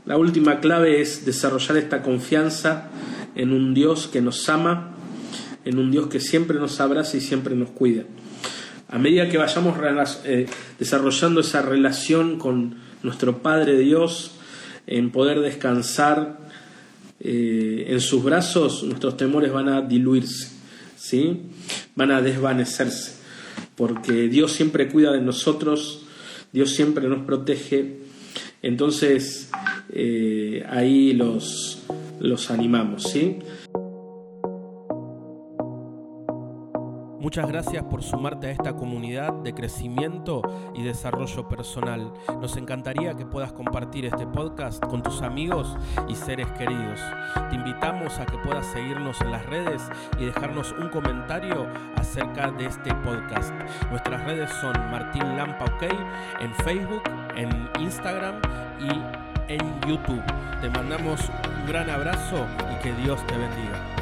[0.07, 2.91] la última clave es desarrollar esta confianza
[3.35, 4.95] en un Dios que nos ama,
[5.65, 8.05] en un Dios que siempre nos abraza y siempre nos cuida.
[8.89, 9.77] A medida que vayamos
[10.25, 10.47] eh,
[10.79, 14.33] desarrollando esa relación con nuestro Padre Dios,
[14.87, 16.39] en poder descansar
[17.21, 20.51] eh, en sus brazos, nuestros temores van a diluirse,
[20.97, 21.43] ¿sí?
[21.97, 23.24] van a desvanecerse,
[23.77, 26.07] porque Dios siempre cuida de nosotros,
[26.53, 27.99] Dios siempre nos protege,
[28.63, 29.51] entonces
[29.93, 31.83] eh, ahí los,
[32.21, 33.05] los animamos.
[33.05, 33.39] ¿sí?
[37.25, 40.43] Muchas gracias por sumarte a esta comunidad de crecimiento
[40.75, 42.13] y desarrollo personal.
[42.39, 45.75] Nos encantaría que puedas compartir este podcast con tus amigos
[46.07, 47.01] y seres queridos.
[47.49, 49.81] Te invitamos a que puedas seguirnos en las redes
[50.19, 51.67] y dejarnos un comentario
[51.97, 53.55] acerca de este podcast.
[53.89, 55.85] Nuestras redes son Martín Lampa OK
[56.41, 57.05] en Facebook,
[57.37, 58.35] en Instagram
[58.81, 60.23] y en YouTube.
[60.61, 61.23] Te mandamos
[61.59, 63.94] un gran abrazo y que Dios te bendiga.